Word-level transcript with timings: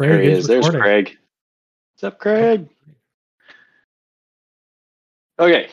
Craig 0.00 0.12
there 0.12 0.22
he 0.22 0.30
is. 0.30 0.46
There's. 0.46 0.70
Craig. 0.70 1.18
What's 1.92 2.04
up, 2.04 2.18
Craig? 2.18 2.70
Okay. 5.38 5.68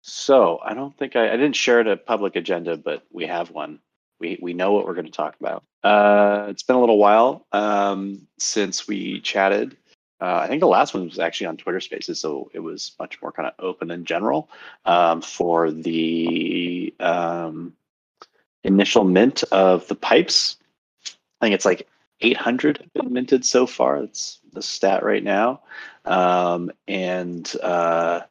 So 0.00 0.60
I 0.64 0.74
don't 0.74 0.96
think 0.96 1.16
I, 1.16 1.32
I 1.32 1.36
didn't 1.36 1.56
share 1.56 1.82
the 1.82 1.96
public 1.96 2.36
agenda, 2.36 2.76
but 2.76 3.02
we 3.10 3.26
have 3.26 3.50
one. 3.50 3.80
We 4.20 4.38
we 4.40 4.54
know 4.54 4.70
what 4.70 4.86
we're 4.86 4.94
going 4.94 5.06
to 5.06 5.12
talk 5.12 5.34
about. 5.40 5.64
Uh, 5.82 6.46
it's 6.50 6.62
been 6.62 6.76
a 6.76 6.80
little 6.80 6.98
while 6.98 7.46
um, 7.50 8.28
since 8.38 8.86
we 8.86 9.20
chatted. 9.22 9.76
Uh, 10.20 10.36
I 10.36 10.46
think 10.46 10.60
the 10.60 10.68
last 10.68 10.94
one 10.94 11.04
was 11.04 11.18
actually 11.18 11.48
on 11.48 11.56
Twitter 11.56 11.80
Spaces, 11.80 12.20
so 12.20 12.52
it 12.54 12.60
was 12.60 12.92
much 13.00 13.20
more 13.20 13.32
kind 13.32 13.48
of 13.48 13.54
open 13.58 13.90
in 13.90 14.04
general 14.04 14.50
um, 14.84 15.20
for 15.20 15.72
the 15.72 16.94
um, 17.00 17.72
initial 18.62 19.02
mint 19.02 19.42
of 19.50 19.88
the 19.88 19.96
pipes. 19.96 20.58
I 21.40 21.46
think 21.46 21.56
it's 21.56 21.64
like 21.64 21.88
800 22.20 22.78
have 22.78 22.92
been 22.92 23.12
minted 23.12 23.44
so 23.44 23.66
far. 23.66 24.00
That's 24.00 24.40
the 24.52 24.62
stat 24.62 25.04
right 25.04 25.22
now. 25.22 25.60
Um, 26.04 26.70
and 26.86 27.50
uh, 27.62 28.22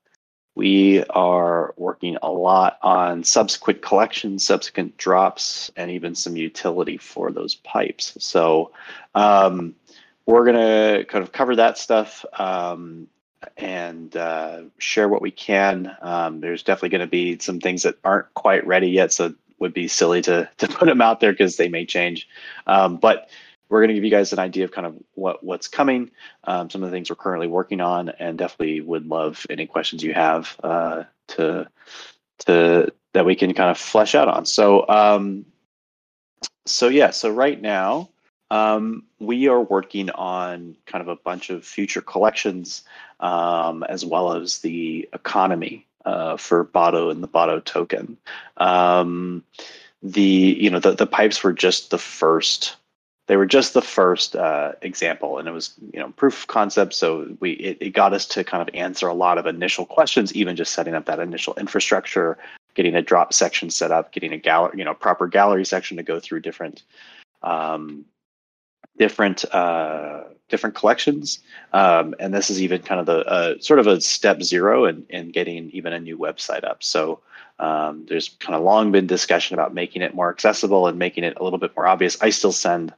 we 0.56 1.04
are 1.06 1.74
working 1.78 2.18
a 2.22 2.32
lot 2.32 2.80
on 2.82 3.24
subsequent 3.24 3.82
collections, 3.82 4.44
subsequent 4.46 4.98
drops, 4.98 5.72
and 5.76 5.92
even 5.92 6.16
some 6.16 6.36
utility 6.36 6.98
for 6.98 7.32
those 7.32 7.56
pipes. 7.56 8.18
So 8.20 8.72
um, 9.14 9.76
we're 10.26 10.46
going 10.46 10.58
to 10.58 11.06
kind 11.06 11.24
of 11.24 11.32
cover 11.32 11.56
that 11.56 11.78
stuff 11.78 12.26
um, 12.40 13.08
and 13.56 14.16
uh, 14.18 14.64
share 14.80 15.08
what 15.08 15.22
we 15.22 15.32
can. 15.32 15.96
Um, 16.02 16.42
there's 16.42 16.64
definitely 16.64 16.90
going 16.90 17.02
to 17.02 17.08
be 17.08 17.38
some 17.40 17.60
things 17.60 17.84
that 17.84 17.98
aren't 18.04 18.34
quite 18.34 18.66
ready 18.66 18.90
yet, 18.90 19.14
so 19.14 19.28
it 19.28 19.36
would 19.60 19.74
be 19.74 19.88
silly 19.88 20.22
to 20.24 20.50
to 20.58 20.68
put 20.68 20.88
them 20.88 21.02
out 21.02 21.20
there 21.20 21.32
because 21.32 21.58
they 21.58 21.70
may 21.70 21.86
change. 21.86 22.28
Um, 22.66 22.98
but 22.98 23.30
we're 23.70 23.82
going 23.82 23.90
to 23.90 23.94
give 23.94 24.04
you 24.04 24.12
guys 24.12 24.34
an 24.34 24.40
idea 24.40 24.66
of 24.66 24.72
kind 24.72 24.88
of 24.88 24.96
what 25.16 25.44
what's 25.44 25.68
coming, 25.68 26.12
um, 26.46 26.70
some 26.70 26.84
of 26.84 26.90
the 26.90 26.96
things 26.96 27.10
we're 27.10 27.16
currently 27.16 27.48
working 27.48 27.82
on, 27.82 28.10
and 28.10 28.38
definitely 28.38 28.82
would 28.82 29.08
love 29.08 29.46
any 29.50 29.66
questions 29.66 30.04
you 30.04 30.14
have 30.14 30.56
uh, 30.64 31.04
to 31.30 31.68
to 32.40 32.92
that 33.14 33.26
we 33.26 33.36
can 33.36 33.54
kind 33.54 33.70
of 33.70 33.78
flesh 33.78 34.16
out 34.16 34.28
on. 34.28 34.46
So 34.46 34.88
um, 34.88 35.46
so 36.66 36.88
yeah, 36.88 37.12
so 37.12 37.30
right 37.30 37.62
now 37.62 38.10
um, 38.52 39.04
we 39.20 39.48
are 39.48 39.62
working 39.62 40.10
on 40.12 40.76
kind 40.86 41.02
of 41.02 41.08
a 41.08 41.16
bunch 41.16 41.50
of 41.50 41.66
future 41.66 42.02
collections 42.02 42.84
um, 43.20 43.84
as 43.84 44.06
well 44.06 44.34
as 44.34 44.60
the 44.60 45.08
economy 45.14 45.86
uh, 46.06 46.38
for 46.38 46.64
Botto 46.64 47.12
and 47.12 47.22
the 47.22 47.28
Botto 47.28 47.64
token. 47.64 48.18
Um, 48.58 49.44
the 50.04 50.22
you 50.22 50.70
know 50.70 50.80
the 50.80 50.94
the 50.94 51.08
pipes 51.08 51.44
were 51.44 51.54
just 51.54 51.90
the 51.90 51.98
first 51.98 52.76
they 53.28 53.38
were 53.38 53.46
just 53.46 53.74
the 53.74 53.82
first 53.82 54.36
uh, 54.36 54.72
example 54.82 55.38
and 55.38 55.48
it 55.48 55.52
was 55.52 55.74
you 55.94 56.00
know 56.00 56.10
proof 56.12 56.42
of 56.42 56.48
concept. 56.48 56.94
So 56.94 57.36
we 57.40 57.52
it, 57.52 57.78
it 57.80 57.90
got 57.92 58.14
us 58.14 58.26
to 58.28 58.44
kind 58.44 58.68
of 58.68 58.74
answer 58.74 59.08
a 59.08 59.14
lot 59.14 59.38
of 59.38 59.46
initial 59.46 59.86
questions 59.86 60.34
even 60.34 60.56
just 60.56 60.74
setting 60.74 60.96
up 60.96 61.06
that 61.06 61.20
initial 61.20 61.54
infrastructure 61.56 62.38
getting 62.74 62.96
a 62.96 63.02
drop 63.02 63.34
section 63.34 63.70
set 63.70 63.92
up 63.92 64.12
getting 64.12 64.34
a 64.34 64.38
gallery 64.38 64.78
you 64.78 64.86
know 64.86 64.94
proper 64.94 65.28
gallery 65.28 65.66
section 65.66 65.98
to 65.98 66.04
go 66.04 66.20
through 66.20 66.40
different 66.40 66.84
um, 67.44 68.06
different 68.98 69.46
uh, 69.54 70.24
different 70.50 70.76
collections 70.76 71.40
um, 71.74 72.16
and 72.20 72.34
this 72.34 72.50
is 72.50 72.62
even 72.62 72.82
kind 72.82 73.00
of 73.00 73.06
the 73.06 73.26
uh, 73.26 73.56
sort 73.60 73.80
of 73.80 73.88
a 73.88 74.00
step 74.02 74.42
zero 74.42 74.86
in, 74.86 75.06
in 75.10 75.30
getting 75.30 75.70
even 75.72 75.94
a 75.94 76.00
new 76.00 76.18
website 76.18 76.64
up 76.64 76.84
so 76.84 77.20
um, 77.60 78.06
there's 78.08 78.30
kind 78.40 78.56
of 78.56 78.64
long 78.64 78.92
been 78.92 79.08
discussion 79.08 79.56
about 79.56 79.74
making 79.74 80.02
it 80.02 80.14
more 80.14 80.30
accessible 80.30 80.88
and 80.88 81.00
making 81.00 81.24
it 81.24 81.38
a 81.40 81.44
little 81.44 81.60
bit 81.60 81.76
more 81.76 81.88
obvious. 81.88 82.22
I 82.22 82.30
still 82.30 82.52
send, 82.52 82.94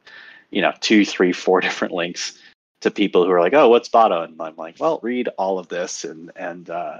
you 0.51 0.61
know, 0.61 0.73
two, 0.81 1.05
three, 1.05 1.31
four 1.31 1.61
different 1.61 1.93
links 1.93 2.37
to 2.81 2.91
people 2.91 3.25
who 3.25 3.31
are 3.31 3.41
like, 3.41 3.53
"Oh, 3.53 3.69
what's 3.69 3.89
Botto?" 3.89 4.23
And 4.23 4.41
I'm 4.41 4.55
like, 4.55 4.75
"Well, 4.79 4.99
read 5.01 5.29
all 5.37 5.59
of 5.59 5.67
this." 5.69 6.03
And 6.03 6.31
and 6.35 6.69
uh, 6.69 6.97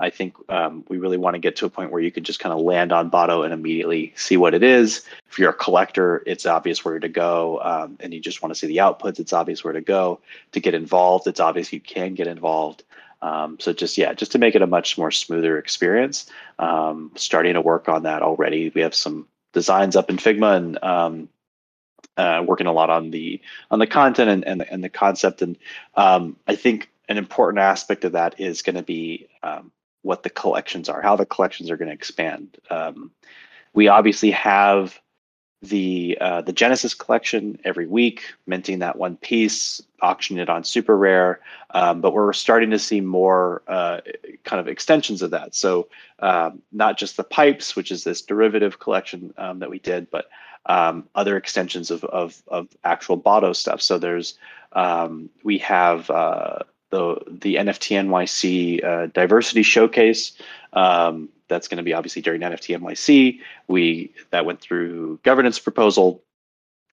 I 0.00 0.10
think 0.10 0.34
um, 0.48 0.84
we 0.88 0.98
really 0.98 1.18
want 1.18 1.34
to 1.34 1.38
get 1.38 1.56
to 1.56 1.66
a 1.66 1.70
point 1.70 1.92
where 1.92 2.00
you 2.00 2.10
can 2.10 2.24
just 2.24 2.40
kind 2.40 2.54
of 2.54 2.60
land 2.60 2.90
on 2.90 3.10
Botto 3.10 3.44
and 3.44 3.52
immediately 3.52 4.12
see 4.16 4.36
what 4.36 4.54
it 4.54 4.62
is. 4.62 5.04
If 5.28 5.38
you're 5.38 5.50
a 5.50 5.54
collector, 5.54 6.22
it's 6.26 6.46
obvious 6.46 6.84
where 6.84 6.98
to 6.98 7.08
go, 7.08 7.60
um, 7.62 7.98
and 8.00 8.14
you 8.14 8.20
just 8.20 8.42
want 8.42 8.54
to 8.54 8.58
see 8.58 8.66
the 8.66 8.78
outputs. 8.78 9.20
It's 9.20 9.34
obvious 9.34 9.62
where 9.62 9.74
to 9.74 9.82
go 9.82 10.20
to 10.52 10.60
get 10.60 10.74
involved. 10.74 11.26
It's 11.26 11.40
obvious 11.40 11.72
you 11.72 11.80
can 11.80 12.14
get 12.14 12.26
involved. 12.26 12.82
Um, 13.22 13.58
so 13.60 13.74
just 13.74 13.98
yeah, 13.98 14.14
just 14.14 14.32
to 14.32 14.38
make 14.38 14.54
it 14.54 14.62
a 14.62 14.66
much 14.66 14.96
more 14.96 15.10
smoother 15.10 15.58
experience. 15.58 16.30
Um, 16.58 17.12
starting 17.16 17.54
to 17.54 17.60
work 17.60 17.88
on 17.88 18.04
that 18.04 18.22
already. 18.22 18.72
We 18.74 18.80
have 18.80 18.94
some 18.94 19.28
designs 19.52 19.96
up 19.96 20.08
in 20.08 20.16
Figma 20.16 20.56
and 20.56 20.82
um, 20.82 21.28
uh, 22.16 22.42
working 22.46 22.66
a 22.66 22.72
lot 22.72 22.88
on 22.88 23.10
the 23.10 23.40
on 23.70 23.78
the 23.78 23.86
content 23.86 24.30
and 24.30 24.46
and, 24.46 24.62
and 24.70 24.82
the 24.82 24.88
concept. 24.88 25.42
And 25.42 25.58
um, 25.94 26.36
I 26.46 26.56
think 26.56 26.88
an 27.10 27.18
important 27.18 27.58
aspect 27.58 28.04
of 28.04 28.12
that 28.12 28.40
is 28.40 28.62
going 28.62 28.76
to 28.76 28.82
be 28.82 29.28
um, 29.42 29.70
what 30.02 30.22
the 30.22 30.30
collections 30.30 30.88
are, 30.88 31.02
how 31.02 31.16
the 31.16 31.26
collections 31.26 31.70
are 31.70 31.76
going 31.76 31.88
to 31.88 31.94
expand. 31.94 32.56
Um, 32.70 33.10
we 33.74 33.88
obviously 33.88 34.30
have 34.30 35.00
the 35.62 36.16
uh, 36.20 36.40
the 36.40 36.52
Genesis 36.52 36.94
collection 36.94 37.58
every 37.64 37.86
week, 37.86 38.22
minting 38.46 38.78
that 38.78 38.96
one 38.96 39.16
piece, 39.16 39.82
auctioning 40.00 40.42
it 40.42 40.48
on 40.48 40.64
super 40.64 40.96
rare. 40.96 41.40
Um, 41.74 42.00
but 42.00 42.14
we're 42.14 42.32
starting 42.32 42.70
to 42.70 42.78
see 42.78 43.00
more 43.00 43.62
uh, 43.68 44.00
kind 44.44 44.58
of 44.58 44.68
extensions 44.68 45.20
of 45.20 45.30
that. 45.32 45.54
So 45.54 45.88
um, 46.20 46.62
not 46.72 46.98
just 46.98 47.16
the 47.16 47.24
pipes, 47.24 47.76
which 47.76 47.92
is 47.92 48.04
this 48.04 48.22
derivative 48.22 48.78
collection 48.78 49.34
um, 49.36 49.58
that 49.58 49.70
we 49.70 49.78
did, 49.78 50.10
but 50.10 50.30
um, 50.66 51.08
other 51.14 51.36
extensions 51.36 51.90
of, 51.90 52.04
of 52.04 52.42
of 52.48 52.68
actual 52.84 53.18
Botto 53.18 53.54
stuff. 53.54 53.82
So 53.82 53.98
there's 53.98 54.38
um, 54.72 55.28
we 55.44 55.58
have 55.58 56.08
uh, 56.08 56.60
the 56.90 57.16
the 57.26 57.56
NFT 57.56 57.96
NYC 58.06 58.84
uh, 58.84 59.06
diversity 59.06 59.62
showcase. 59.62 60.32
Um, 60.72 61.28
that's 61.48 61.68
going 61.68 61.78
to 61.78 61.82
be 61.82 61.92
obviously 61.92 62.22
during 62.22 62.40
NFT 62.40 62.78
NYC. 62.78 63.40
We 63.68 64.12
that 64.30 64.44
went 64.44 64.60
through 64.60 65.18
governance 65.22 65.58
proposal, 65.58 66.22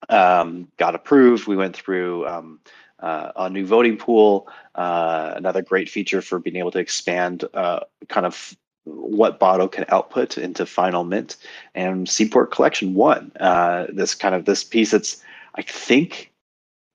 um, 0.09 0.67
got 0.77 0.95
approved. 0.95 1.47
We 1.47 1.55
went 1.55 1.75
through 1.75 2.27
um, 2.27 2.59
uh, 2.99 3.31
a 3.35 3.49
new 3.49 3.65
voting 3.65 3.97
pool. 3.97 4.47
Uh, 4.75 5.33
another 5.35 5.61
great 5.61 5.89
feature 5.89 6.21
for 6.21 6.39
being 6.39 6.55
able 6.55 6.71
to 6.71 6.79
expand 6.79 7.43
uh, 7.53 7.81
kind 8.09 8.25
of 8.25 8.55
what 8.85 9.39
Botto 9.39 9.71
can 9.71 9.85
output 9.89 10.37
into 10.37 10.65
Final 10.65 11.03
Mint 11.03 11.35
and 11.75 12.07
Seaport 12.07 12.51
Collection 12.51 12.93
One. 12.93 13.31
Uh, 13.39 13.87
this 13.91 14.15
kind 14.15 14.33
of 14.33 14.45
this 14.45 14.63
piece. 14.63 14.93
It's 14.93 15.21
I 15.55 15.61
think 15.61 16.31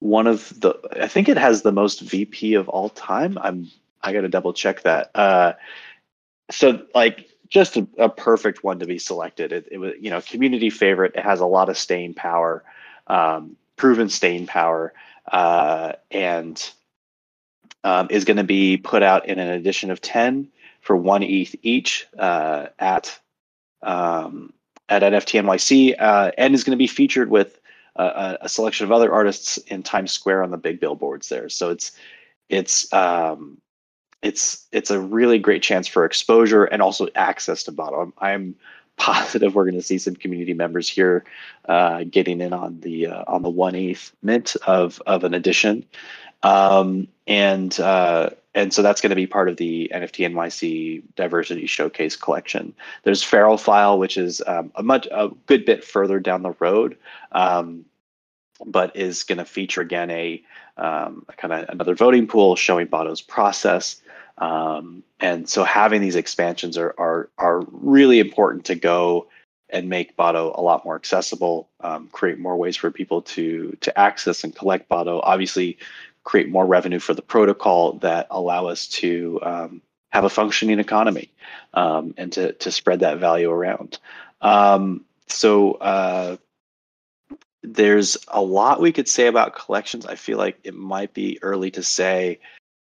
one 0.02 0.26
of 0.26 0.60
the 0.60 0.74
I 1.00 1.06
think 1.06 1.28
it 1.28 1.36
has 1.36 1.62
the 1.62 1.72
most 1.72 2.00
VP 2.00 2.54
of 2.54 2.68
all 2.68 2.88
time. 2.90 3.38
I'm 3.40 3.70
I 4.02 4.12
got 4.12 4.22
to 4.22 4.28
double 4.28 4.52
check 4.52 4.82
that. 4.82 5.10
Uh, 5.14 5.52
so 6.50 6.82
like 6.94 7.28
just 7.48 7.76
a, 7.76 7.86
a, 7.98 8.08
perfect 8.08 8.64
one 8.64 8.80
to 8.80 8.86
be 8.86 8.98
selected. 8.98 9.52
It, 9.52 9.68
it, 9.70 9.78
was, 9.78 9.92
you 10.00 10.10
know, 10.10 10.20
community 10.22 10.70
favorite. 10.70 11.12
It 11.14 11.22
has 11.22 11.38
a 11.38 11.46
lot 11.46 11.68
of 11.68 11.78
staying 11.78 12.14
power, 12.14 12.64
um, 13.06 13.56
proven 13.76 14.08
staying 14.08 14.46
power, 14.46 14.92
uh, 15.30 15.92
and 16.10 16.70
um, 17.84 18.08
is 18.10 18.24
going 18.24 18.38
to 18.38 18.44
be 18.44 18.76
put 18.76 19.02
out 19.02 19.28
in 19.28 19.38
an 19.38 19.48
edition 19.48 19.90
of 19.90 20.00
ten 20.00 20.48
for 20.80 20.96
one 20.96 21.22
ETH 21.22 21.54
each 21.62 22.08
uh, 22.18 22.66
at 22.78 23.18
um, 23.82 24.52
at 24.88 25.02
NFT 25.02 25.40
NYC, 25.42 25.94
uh, 25.98 26.32
and 26.36 26.54
is 26.54 26.64
going 26.64 26.76
to 26.76 26.82
be 26.82 26.88
featured 26.88 27.30
with 27.30 27.60
a, 27.96 28.38
a, 28.42 28.48
selection 28.48 28.84
of 28.84 28.92
other 28.92 29.12
artists 29.12 29.58
in 29.58 29.82
Times 29.82 30.12
Square 30.12 30.42
on 30.42 30.50
the 30.50 30.56
big 30.56 30.80
billboards 30.80 31.28
there. 31.28 31.48
So 31.48 31.70
it's 31.70 31.92
it's 32.48 32.92
um, 32.92 33.58
it's 34.22 34.66
it's 34.72 34.90
a 34.90 35.00
really 35.00 35.38
great 35.38 35.62
chance 35.62 35.86
for 35.86 36.04
exposure 36.04 36.64
and 36.64 36.80
also 36.80 37.08
access 37.14 37.62
to 37.64 37.72
Botto. 37.72 38.02
I'm, 38.02 38.12
I'm 38.18 38.54
positive 38.98 39.54
we're 39.54 39.64
going 39.64 39.74
to 39.74 39.82
see 39.82 39.98
some 39.98 40.14
community 40.14 40.52
members 40.52 40.88
here 40.88 41.24
uh, 41.66 42.04
getting 42.04 42.40
in 42.40 42.52
on 42.52 42.78
the 42.80 43.06
uh, 43.06 43.24
on 43.26 43.42
the 43.42 43.50
one 43.50 43.74
ETH 43.74 44.12
mint 44.22 44.54
of 44.66 45.02
of 45.06 45.24
an 45.24 45.34
edition, 45.34 45.84
um, 46.42 47.08
and 47.26 47.80
uh, 47.80 48.30
and 48.54 48.72
so 48.72 48.82
that's 48.82 49.00
going 49.00 49.10
to 49.10 49.16
be 49.16 49.26
part 49.26 49.48
of 49.48 49.56
the 49.56 49.90
NFT 49.94 50.28
NYC 50.30 51.02
Diversity 51.16 51.66
Showcase 51.66 52.16
collection. 52.16 52.74
There's 53.02 53.22
Feral 53.22 53.56
File, 53.56 53.98
which 53.98 54.16
is 54.16 54.42
um, 54.46 54.70
a 54.74 54.82
much 54.82 55.08
a 55.10 55.30
good 55.46 55.64
bit 55.64 55.82
further 55.82 56.20
down 56.20 56.42
the 56.42 56.54
road, 56.60 56.96
um, 57.32 57.84
but 58.66 58.94
is 58.94 59.22
going 59.22 59.38
to 59.38 59.44
feature 59.44 59.80
again 59.80 60.10
a 60.10 60.42
um, 60.76 61.24
kind 61.36 61.52
of 61.52 61.68
another 61.70 61.94
voting 61.94 62.26
pool 62.26 62.54
showing 62.56 62.88
Botto's 62.88 63.22
process. 63.22 64.00
Um, 64.38 65.02
and 65.20 65.48
so 65.48 65.64
having 65.64 66.00
these 66.00 66.16
expansions 66.16 66.76
are, 66.76 66.94
are, 66.98 67.30
are 67.38 67.62
really 67.70 68.18
important 68.18 68.64
to 68.66 68.74
go 68.74 69.28
and 69.70 69.88
make 69.88 70.16
Botto 70.16 70.56
a 70.56 70.60
lot 70.60 70.84
more 70.84 70.96
accessible, 70.96 71.68
um, 71.80 72.08
create 72.12 72.38
more 72.38 72.56
ways 72.56 72.76
for 72.76 72.90
people 72.90 73.22
to, 73.22 73.76
to 73.80 73.98
access 73.98 74.44
and 74.44 74.54
collect 74.54 74.88
Botto, 74.88 75.20
obviously 75.22 75.78
create 76.24 76.48
more 76.48 76.66
revenue 76.66 76.98
for 76.98 77.14
the 77.14 77.22
protocol 77.22 77.94
that 77.94 78.26
allow 78.30 78.66
us 78.66 78.86
to 78.86 79.40
um, 79.42 79.82
have 80.10 80.24
a 80.24 80.30
functioning 80.30 80.78
economy 80.78 81.30
um, 81.74 82.14
and 82.16 82.32
to, 82.32 82.52
to 82.54 82.70
spread 82.70 83.00
that 83.00 83.18
value 83.18 83.50
around. 83.50 83.98
Um, 84.40 85.04
so 85.26 85.72
uh, 85.74 86.36
there's 87.62 88.16
a 88.28 88.42
lot 88.42 88.80
we 88.80 88.92
could 88.92 89.08
say 89.08 89.26
about 89.26 89.54
collections. 89.56 90.06
I 90.06 90.14
feel 90.14 90.38
like 90.38 90.58
it 90.64 90.74
might 90.74 91.14
be 91.14 91.38
early 91.42 91.70
to 91.72 91.82
say 91.82 92.40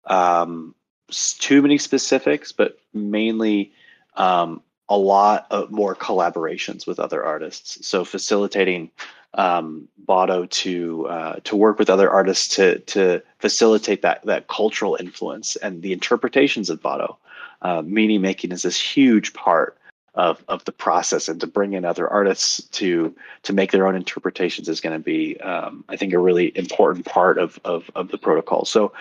um, 0.06 0.74
too 1.10 1.62
many 1.62 1.78
specifics, 1.78 2.52
but 2.52 2.78
mainly 2.94 3.72
um, 4.14 4.62
a 4.88 4.96
lot 4.96 5.46
of 5.50 5.70
more 5.70 5.94
collaborations 5.94 6.86
with 6.86 6.98
other 6.98 7.24
artists. 7.24 7.86
So 7.86 8.04
facilitating 8.04 8.90
um, 9.34 9.88
Botto 10.06 10.48
to 10.50 11.06
uh, 11.08 11.36
to 11.44 11.56
work 11.56 11.78
with 11.78 11.90
other 11.90 12.10
artists 12.10 12.48
to 12.56 12.78
to 12.80 13.22
facilitate 13.38 14.02
that 14.02 14.24
that 14.24 14.48
cultural 14.48 14.96
influence 14.98 15.56
and 15.56 15.82
the 15.82 15.92
interpretations 15.92 16.70
of 16.70 16.80
Botto. 16.80 17.16
Uh, 17.60 17.82
meaning 17.82 18.20
making 18.20 18.52
is 18.52 18.62
this 18.62 18.80
huge 18.80 19.32
part 19.34 19.76
of 20.14 20.42
of 20.48 20.64
the 20.64 20.72
process, 20.72 21.28
and 21.28 21.40
to 21.40 21.46
bring 21.46 21.74
in 21.74 21.84
other 21.84 22.08
artists 22.08 22.62
to 22.68 23.14
to 23.42 23.52
make 23.52 23.72
their 23.72 23.86
own 23.86 23.94
interpretations 23.94 24.68
is 24.68 24.80
going 24.80 24.92
to 24.92 25.02
be, 25.02 25.38
um, 25.40 25.84
I 25.88 25.96
think, 25.96 26.12
a 26.12 26.18
really 26.18 26.56
important 26.56 27.04
part 27.04 27.38
of 27.38 27.58
of 27.64 27.90
of 27.94 28.08
the 28.08 28.18
protocol. 28.18 28.64
So. 28.64 28.92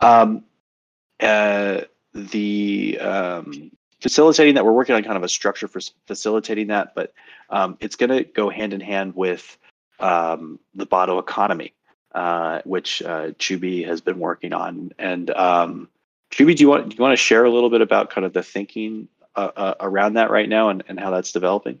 Um, 0.00 0.44
uh, 1.20 1.80
the 2.12 2.98
um, 3.00 3.70
facilitating 4.00 4.54
that 4.54 4.64
we're 4.64 4.72
working 4.72 4.94
on 4.94 5.02
kind 5.02 5.16
of 5.16 5.22
a 5.22 5.28
structure 5.28 5.68
for 5.68 5.80
facilitating 6.06 6.66
that, 6.68 6.94
but 6.94 7.12
um, 7.50 7.76
it's 7.80 7.96
going 7.96 8.10
to 8.10 8.24
go 8.24 8.50
hand 8.50 8.72
in 8.72 8.80
hand 8.80 9.14
with 9.14 9.56
um, 9.98 10.58
the 10.74 10.86
Botto 10.86 11.18
economy, 11.18 11.74
uh, 12.14 12.60
which 12.64 13.02
uh, 13.02 13.30
Choobie 13.32 13.86
has 13.86 14.00
been 14.00 14.18
working 14.18 14.52
on. 14.52 14.92
And 14.98 15.30
um, 15.30 15.88
Choobie, 16.30 16.56
do 16.56 16.62
you 16.62 16.68
want 16.68 16.88
do 16.88 16.96
you 16.96 17.02
want 17.02 17.12
to 17.12 17.22
share 17.22 17.44
a 17.44 17.50
little 17.50 17.70
bit 17.70 17.80
about 17.80 18.10
kind 18.10 18.24
of 18.24 18.32
the 18.32 18.42
thinking 18.42 19.08
uh, 19.34 19.50
uh, 19.56 19.74
around 19.80 20.14
that 20.14 20.30
right 20.30 20.48
now 20.48 20.68
and, 20.68 20.82
and 20.88 20.98
how 20.98 21.10
that's 21.10 21.32
developing? 21.32 21.78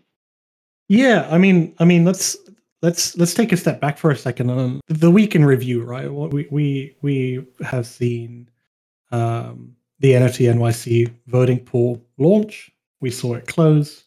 Yeah, 0.88 1.26
I 1.30 1.38
mean, 1.38 1.74
I 1.78 1.84
mean, 1.84 2.04
let's 2.04 2.36
let's 2.82 3.16
let's 3.16 3.34
take 3.34 3.52
a 3.52 3.56
step 3.56 3.80
back 3.80 3.98
for 3.98 4.10
a 4.10 4.16
second. 4.16 4.50
Um, 4.50 4.80
the 4.88 5.10
week 5.10 5.34
in 5.34 5.44
review, 5.44 5.82
right? 5.82 6.12
We 6.12 6.46
we 6.50 6.96
we 7.02 7.46
have 7.64 7.86
seen 7.86 8.48
um, 9.10 9.76
the 9.98 10.12
NFT 10.12 10.52
NYC 10.54 11.12
voting 11.26 11.60
pool 11.60 12.02
launch. 12.18 12.70
We 13.00 13.10
saw 13.10 13.34
it 13.34 13.46
close, 13.46 14.04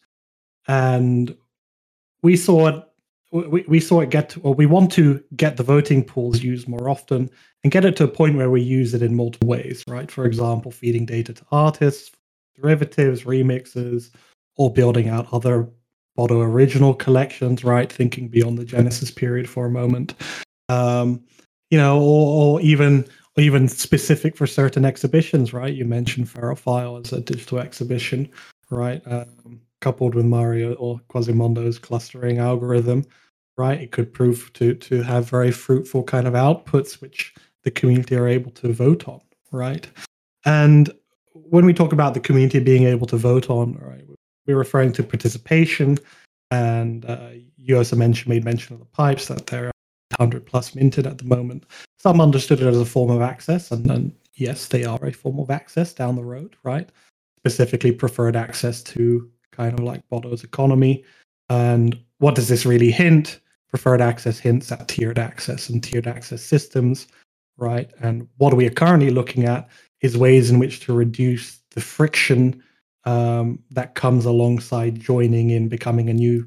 and 0.66 1.36
we 2.22 2.36
saw 2.36 2.68
it. 2.68 2.84
We, 3.32 3.64
we 3.68 3.80
saw 3.80 4.00
it 4.00 4.10
get, 4.10 4.30
to, 4.30 4.40
or 4.40 4.54
we 4.54 4.66
want 4.66 4.90
to 4.92 5.22
get 5.36 5.56
the 5.56 5.62
voting 5.62 6.02
pools 6.02 6.42
used 6.42 6.68
more 6.68 6.88
often 6.88 7.30
and 7.62 7.70
get 7.70 7.84
it 7.84 7.96
to 7.96 8.04
a 8.04 8.08
point 8.08 8.36
where 8.36 8.50
we 8.50 8.60
use 8.60 8.92
it 8.92 9.02
in 9.02 9.14
multiple 9.14 9.48
ways, 9.48 9.84
right? 9.86 10.10
For 10.10 10.24
example, 10.24 10.72
feeding 10.72 11.06
data 11.06 11.32
to 11.34 11.44
artists, 11.52 12.10
derivatives, 12.56 13.22
remixes, 13.22 14.10
or 14.56 14.72
building 14.72 15.08
out 15.08 15.28
other 15.32 15.68
Botto 16.18 16.42
original 16.42 16.92
collections, 16.92 17.64
right? 17.64 17.90
Thinking 17.90 18.28
beyond 18.28 18.58
the 18.58 18.64
Genesis 18.64 19.10
period 19.10 19.48
for 19.48 19.66
a 19.66 19.70
moment. 19.70 20.14
Um, 20.68 21.22
you 21.70 21.78
know, 21.78 22.00
or, 22.00 22.58
or 22.58 22.60
even 22.60 23.06
even 23.36 23.68
specific 23.68 24.36
for 24.36 24.46
certain 24.46 24.84
exhibitions, 24.84 25.52
right? 25.52 25.72
You 25.72 25.84
mentioned 25.84 26.28
Feral 26.28 26.56
File 26.56 26.96
as 26.96 27.12
a 27.12 27.20
digital 27.20 27.58
exhibition, 27.58 28.28
right? 28.70 29.02
Um, 29.06 29.60
coupled 29.80 30.14
with 30.14 30.26
Mario 30.26 30.74
or 30.74 31.00
Quasimondo's 31.08 31.78
clustering 31.78 32.38
algorithm, 32.38 33.04
right? 33.56 33.80
It 33.80 33.92
could 33.92 34.12
prove 34.12 34.52
to 34.54 34.74
to 34.74 35.02
have 35.02 35.28
very 35.28 35.50
fruitful 35.50 36.04
kind 36.04 36.26
of 36.26 36.34
outputs, 36.34 37.00
which 37.00 37.34
the 37.64 37.70
community 37.70 38.16
are 38.16 38.28
able 38.28 38.50
to 38.52 38.72
vote 38.72 39.08
on, 39.08 39.20
right? 39.52 39.88
And 40.44 40.90
when 41.34 41.64
we 41.64 41.74
talk 41.74 41.92
about 41.92 42.14
the 42.14 42.20
community 42.20 42.60
being 42.60 42.84
able 42.84 43.06
to 43.08 43.16
vote 43.16 43.50
on, 43.50 43.78
right, 43.80 44.04
we're 44.46 44.56
referring 44.56 44.92
to 44.92 45.02
participation. 45.02 45.98
And 46.50 47.04
uh, 47.04 47.30
you 47.56 47.76
also 47.76 47.96
mentioned 47.96 48.28
made 48.28 48.44
mention 48.44 48.74
of 48.74 48.80
the 48.80 48.86
pipes 48.86 49.28
that 49.28 49.46
they're 49.46 49.70
100 50.16 50.46
plus 50.46 50.74
minted 50.74 51.06
at 51.06 51.18
the 51.18 51.24
moment. 51.24 51.64
Some 51.98 52.20
understood 52.20 52.60
it 52.60 52.66
as 52.66 52.80
a 52.80 52.84
form 52.84 53.10
of 53.10 53.22
access, 53.22 53.70
and, 53.70 53.88
and 53.90 54.12
yes, 54.34 54.66
they 54.68 54.84
are 54.84 55.04
a 55.04 55.12
form 55.12 55.38
of 55.38 55.50
access 55.50 55.92
down 55.92 56.16
the 56.16 56.24
road, 56.24 56.56
right? 56.62 56.88
Specifically, 57.42 57.92
preferred 57.92 58.36
access 58.36 58.82
to 58.82 59.30
kind 59.52 59.78
of 59.78 59.84
like 59.84 60.06
Botto's 60.10 60.44
economy. 60.44 61.04
And 61.48 61.98
what 62.18 62.34
does 62.34 62.48
this 62.48 62.66
really 62.66 62.90
hint? 62.90 63.40
Preferred 63.68 64.00
access 64.00 64.38
hints 64.38 64.70
at 64.72 64.88
tiered 64.88 65.18
access 65.18 65.68
and 65.68 65.82
tiered 65.82 66.06
access 66.06 66.42
systems, 66.42 67.06
right? 67.56 67.90
And 68.00 68.28
what 68.38 68.54
we 68.54 68.66
are 68.66 68.70
currently 68.70 69.10
looking 69.10 69.44
at 69.44 69.68
is 70.00 70.16
ways 70.16 70.50
in 70.50 70.58
which 70.58 70.80
to 70.80 70.92
reduce 70.92 71.60
the 71.70 71.80
friction 71.80 72.62
um, 73.04 73.58
that 73.70 73.94
comes 73.94 74.24
alongside 74.24 75.00
joining 75.00 75.50
in, 75.50 75.68
becoming 75.68 76.10
a 76.10 76.14
new 76.14 76.46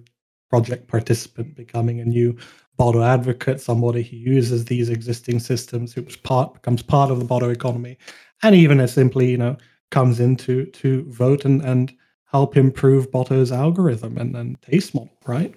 project 0.50 0.88
participant, 0.88 1.56
becoming 1.56 2.00
a 2.00 2.06
new 2.06 2.38
Botto 2.78 3.06
advocate, 3.06 3.62
somebody 3.62 4.04
who 4.04 4.18
uses 4.18 4.66
these 4.66 4.90
existing 4.90 5.40
systems, 5.40 5.94
who 5.94 6.04
part 6.24 6.56
becomes 6.56 6.82
part 6.82 7.12
of 7.12 7.20
the 7.20 7.26
Botto 7.26 7.52
economy, 7.52 7.98
and 8.42 8.56
even 8.56 8.80
as 8.80 8.92
simply, 8.92 9.30
you 9.30 9.38
know, 9.38 9.56
comes 9.94 10.20
in 10.20 10.36
to 10.36 10.66
to 10.66 11.04
vote 11.10 11.46
and 11.46 11.62
and 11.64 11.94
help 12.26 12.58
improve 12.58 13.12
Botto's 13.12 13.52
algorithm 13.52 14.18
and, 14.18 14.36
and 14.36 14.60
taste 14.64 14.96
model, 14.96 15.16
right? 15.28 15.54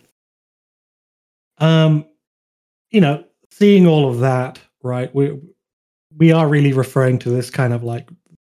Um, 1.59 2.05
you 2.91 3.00
know, 3.00 3.25
seeing 3.50 3.87
all 3.87 4.11
of 4.11 4.21
that, 4.21 4.61
right? 4.83 5.12
We 5.15 5.41
we 6.19 6.33
are 6.33 6.47
really 6.47 6.75
referring 6.75 7.19
to 7.21 7.31
this 7.31 7.50
kind 7.50 7.73
of 7.73 7.83
like 7.83 8.11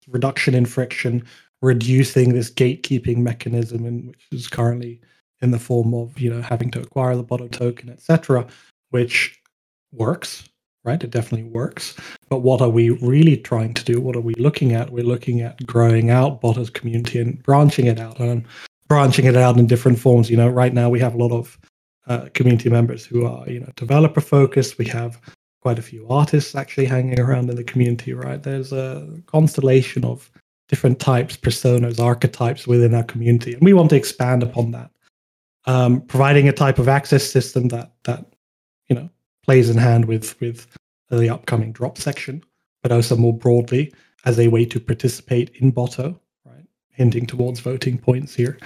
reduction 0.07 0.55
in 0.55 0.65
friction, 0.65 1.23
reducing 1.61 2.33
this 2.33 2.51
gatekeeping 2.51 3.17
mechanism, 3.17 3.85
in 3.85 4.07
which 4.07 4.25
is 4.31 4.47
currently 4.47 4.99
in 5.41 5.51
the 5.51 5.59
form 5.59 5.93
of 5.93 6.19
you 6.19 6.31
know 6.31 6.41
having 6.41 6.71
to 6.71 6.81
acquire 6.81 7.15
the 7.15 7.23
Botto 7.23 7.51
token, 7.51 7.89
etc., 7.89 8.47
which 8.89 9.39
works, 9.91 10.43
right? 10.83 11.03
It 11.03 11.11
definitely 11.11 11.49
works. 11.49 11.95
But 12.29 12.39
what 12.39 12.61
are 12.61 12.69
we 12.69 12.89
really 12.89 13.37
trying 13.37 13.73
to 13.73 13.83
do? 13.83 13.99
What 14.01 14.15
are 14.15 14.21
we 14.21 14.33
looking 14.35 14.73
at? 14.73 14.91
We're 14.91 15.03
looking 15.03 15.41
at 15.41 15.65
growing 15.65 16.09
out 16.09 16.41
Botto's 16.41 16.69
community 16.69 17.19
and 17.19 17.41
branching 17.43 17.87
it 17.87 17.99
out 17.99 18.19
and 18.19 18.45
branching 18.87 19.25
it 19.25 19.35
out 19.35 19.57
in 19.57 19.67
different 19.67 19.99
forms. 19.99 20.29
You 20.29 20.37
know, 20.37 20.49
right 20.49 20.73
now 20.73 20.89
we 20.89 20.99
have 20.99 21.13
a 21.13 21.17
lot 21.17 21.31
of 21.31 21.57
uh, 22.07 22.29
community 22.33 22.69
members 22.69 23.05
who 23.05 23.25
are 23.25 23.49
you 23.49 23.59
know 23.59 23.71
developer 23.75 24.21
focused. 24.21 24.77
We 24.77 24.85
have 24.85 25.19
quite 25.61 25.79
a 25.79 25.81
few 25.81 26.07
artists 26.07 26.55
actually 26.55 26.85
hanging 26.85 27.19
around 27.19 27.49
in 27.49 27.55
the 27.55 27.63
community. 27.63 28.13
Right? 28.13 28.41
There's 28.41 28.71
a 28.71 29.21
constellation 29.25 30.05
of 30.05 30.31
different 30.69 30.99
types, 30.99 31.37
personas, 31.37 31.99
archetypes 31.99 32.67
within 32.67 32.93
our 32.93 33.03
community, 33.03 33.53
and 33.53 33.63
we 33.63 33.73
want 33.73 33.89
to 33.89 33.95
expand 33.95 34.43
upon 34.43 34.71
that 34.71 34.91
um, 35.67 36.01
providing 36.01 36.47
a 36.47 36.53
type 36.53 36.79
of 36.79 36.87
access 36.87 37.29
system 37.29 37.67
that 37.67 37.91
that 38.05 38.25
plays 39.47 39.69
in 39.69 39.77
hand 39.77 40.05
with 40.05 40.39
with 40.41 40.67
the 41.09 41.29
upcoming 41.29 41.71
drop 41.71 41.97
section, 41.97 42.43
but 42.83 42.91
also 42.91 43.15
more 43.15 43.35
broadly 43.35 43.93
as 44.25 44.39
a 44.39 44.49
way 44.49 44.65
to 44.65 44.79
participate 44.79 45.49
in 45.55 45.71
Botto, 45.71 46.19
right? 46.45 46.65
Hinting 46.91 47.25
towards 47.25 47.61
voting 47.61 47.97
points 47.97 48.35
here, 48.35 48.57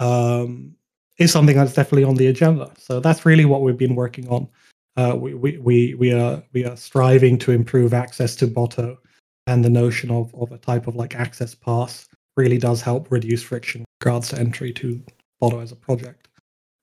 um, 0.00 0.74
is 1.18 1.32
something 1.32 1.56
that's 1.56 1.72
definitely 1.72 2.04
on 2.04 2.16
the 2.16 2.26
agenda. 2.26 2.70
So 2.76 3.00
that's 3.00 3.24
really 3.24 3.46
what 3.46 3.62
we've 3.62 3.78
been 3.78 3.94
working 3.94 4.28
on. 4.28 4.48
Uh, 4.96 5.16
we, 5.16 5.32
we, 5.32 5.56
we, 5.58 5.94
we 5.94 6.12
are 6.12 6.42
we 6.52 6.64
are 6.64 6.76
striving 6.76 7.38
to 7.38 7.52
improve 7.52 7.94
access 7.94 8.36
to 8.36 8.46
Botto, 8.46 8.98
and 9.46 9.64
the 9.64 9.70
notion 9.70 10.10
of, 10.10 10.34
of 10.34 10.52
a 10.52 10.58
type 10.58 10.86
of 10.86 10.96
like 10.96 11.16
access 11.16 11.54
pass 11.54 12.06
really 12.36 12.58
does 12.58 12.82
help 12.82 13.10
reduce 13.10 13.42
friction 13.42 13.84
regards 14.02 14.28
to 14.28 14.38
entry 14.38 14.72
to 14.72 15.02
Botto 15.40 15.62
as 15.62 15.72
a 15.72 15.76
project 15.76 16.27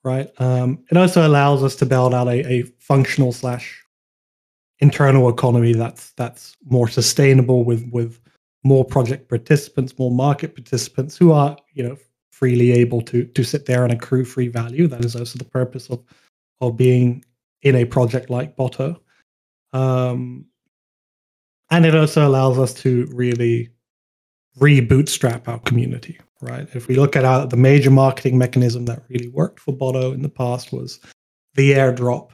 right? 0.05 0.29
Um, 0.39 0.83
it 0.91 0.97
also 0.97 1.27
allows 1.27 1.63
us 1.63 1.75
to 1.77 1.85
build 1.85 2.13
out 2.13 2.27
a, 2.27 2.47
a 2.50 2.63
functional 2.79 3.33
slash 3.33 3.83
internal 4.79 5.29
economy 5.29 5.74
that's 5.74 6.12
that's 6.12 6.55
more 6.65 6.88
sustainable 6.88 7.63
with 7.63 7.89
with 7.91 8.19
more 8.63 8.85
project 8.85 9.27
participants, 9.29 9.97
more 9.97 10.12
market 10.12 10.55
participants 10.55 11.17
who 11.17 11.31
are 11.31 11.57
you 11.74 11.83
know 11.83 11.97
freely 12.31 12.71
able 12.71 13.01
to 13.01 13.25
to 13.25 13.43
sit 13.43 13.65
there 13.65 13.83
and 13.83 13.91
accrue 13.91 14.24
free 14.24 14.47
value. 14.47 14.88
That 14.88 15.03
is 15.03 15.15
also 15.15 15.38
the 15.38 15.45
purpose 15.45 15.89
of 15.89 16.03
of 16.62 16.77
being 16.77 17.25
in 17.63 17.75
a 17.75 17.85
project 17.85 18.29
like 18.29 18.55
Botto. 18.55 19.00
Um, 19.74 20.45
and 21.71 21.85
it 21.85 21.95
also 21.95 22.27
allows 22.27 22.59
us 22.59 22.74
to 22.75 23.07
really 23.12 23.69
re-bootstrap 24.57 25.47
our 25.47 25.59
community, 25.59 26.19
right? 26.42 26.68
If 26.74 26.88
we 26.88 26.96
look 26.96 27.15
at 27.15 27.25
our, 27.25 27.48
the 27.48 27.58
major 27.58 27.92
marketing 27.92 28.38
mechanism 28.38 28.86
that 28.86 29.04
really 29.10 29.30
worked 29.30 29.60
for 29.60 29.74
Botto 29.74 30.13
in 30.13 30.22
the 30.22 30.30
past 30.30 30.72
was 30.72 31.00
the 31.56 31.74
airdrop, 31.74 32.32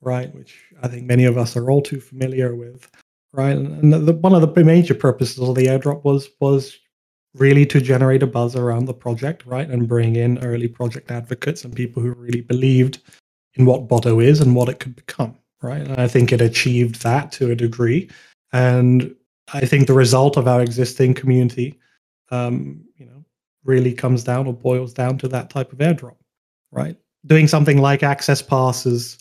right? 0.00 0.34
Which 0.34 0.60
I 0.82 0.88
think 0.88 1.04
many 1.04 1.24
of 1.24 1.38
us 1.38 1.56
are 1.56 1.70
all 1.70 1.82
too 1.82 2.00
familiar 2.00 2.54
with, 2.54 2.90
right? 3.32 3.56
And 3.56 3.92
the, 3.92 4.12
one 4.12 4.34
of 4.34 4.54
the 4.54 4.64
major 4.64 4.94
purposes 4.94 5.38
of 5.38 5.54
the 5.54 5.66
airdrop 5.66 6.04
was 6.04 6.28
was 6.40 6.78
really 7.34 7.66
to 7.66 7.80
generate 7.80 8.22
a 8.22 8.26
buzz 8.26 8.54
around 8.54 8.84
the 8.84 8.94
project, 8.94 9.44
right? 9.44 9.68
And 9.68 9.88
bring 9.88 10.16
in 10.16 10.38
early 10.44 10.68
project 10.68 11.10
advocates 11.10 11.64
and 11.64 11.74
people 11.74 12.00
who 12.02 12.12
really 12.12 12.42
believed 12.42 13.00
in 13.54 13.66
what 13.66 13.88
Botto 13.88 14.24
is 14.24 14.40
and 14.40 14.54
what 14.54 14.68
it 14.68 14.78
could 14.80 14.94
become, 14.94 15.36
right? 15.62 15.80
And 15.80 16.00
I 16.00 16.08
think 16.08 16.32
it 16.32 16.40
achieved 16.40 17.02
that 17.02 17.32
to 17.32 17.50
a 17.50 17.56
degree. 17.56 18.08
And 18.52 19.14
I 19.52 19.66
think 19.66 19.86
the 19.86 19.94
result 19.94 20.36
of 20.36 20.46
our 20.46 20.62
existing 20.62 21.14
community, 21.14 21.78
um, 22.30 22.84
you 22.96 23.06
know, 23.06 23.13
really 23.64 23.92
comes 23.92 24.24
down 24.24 24.46
or 24.46 24.52
boils 24.52 24.92
down 24.92 25.18
to 25.18 25.28
that 25.28 25.50
type 25.50 25.72
of 25.72 25.78
airdrop, 25.78 26.16
right? 26.70 26.96
Doing 27.26 27.48
something 27.48 27.78
like 27.78 28.02
access 28.02 28.42
passes 28.42 29.18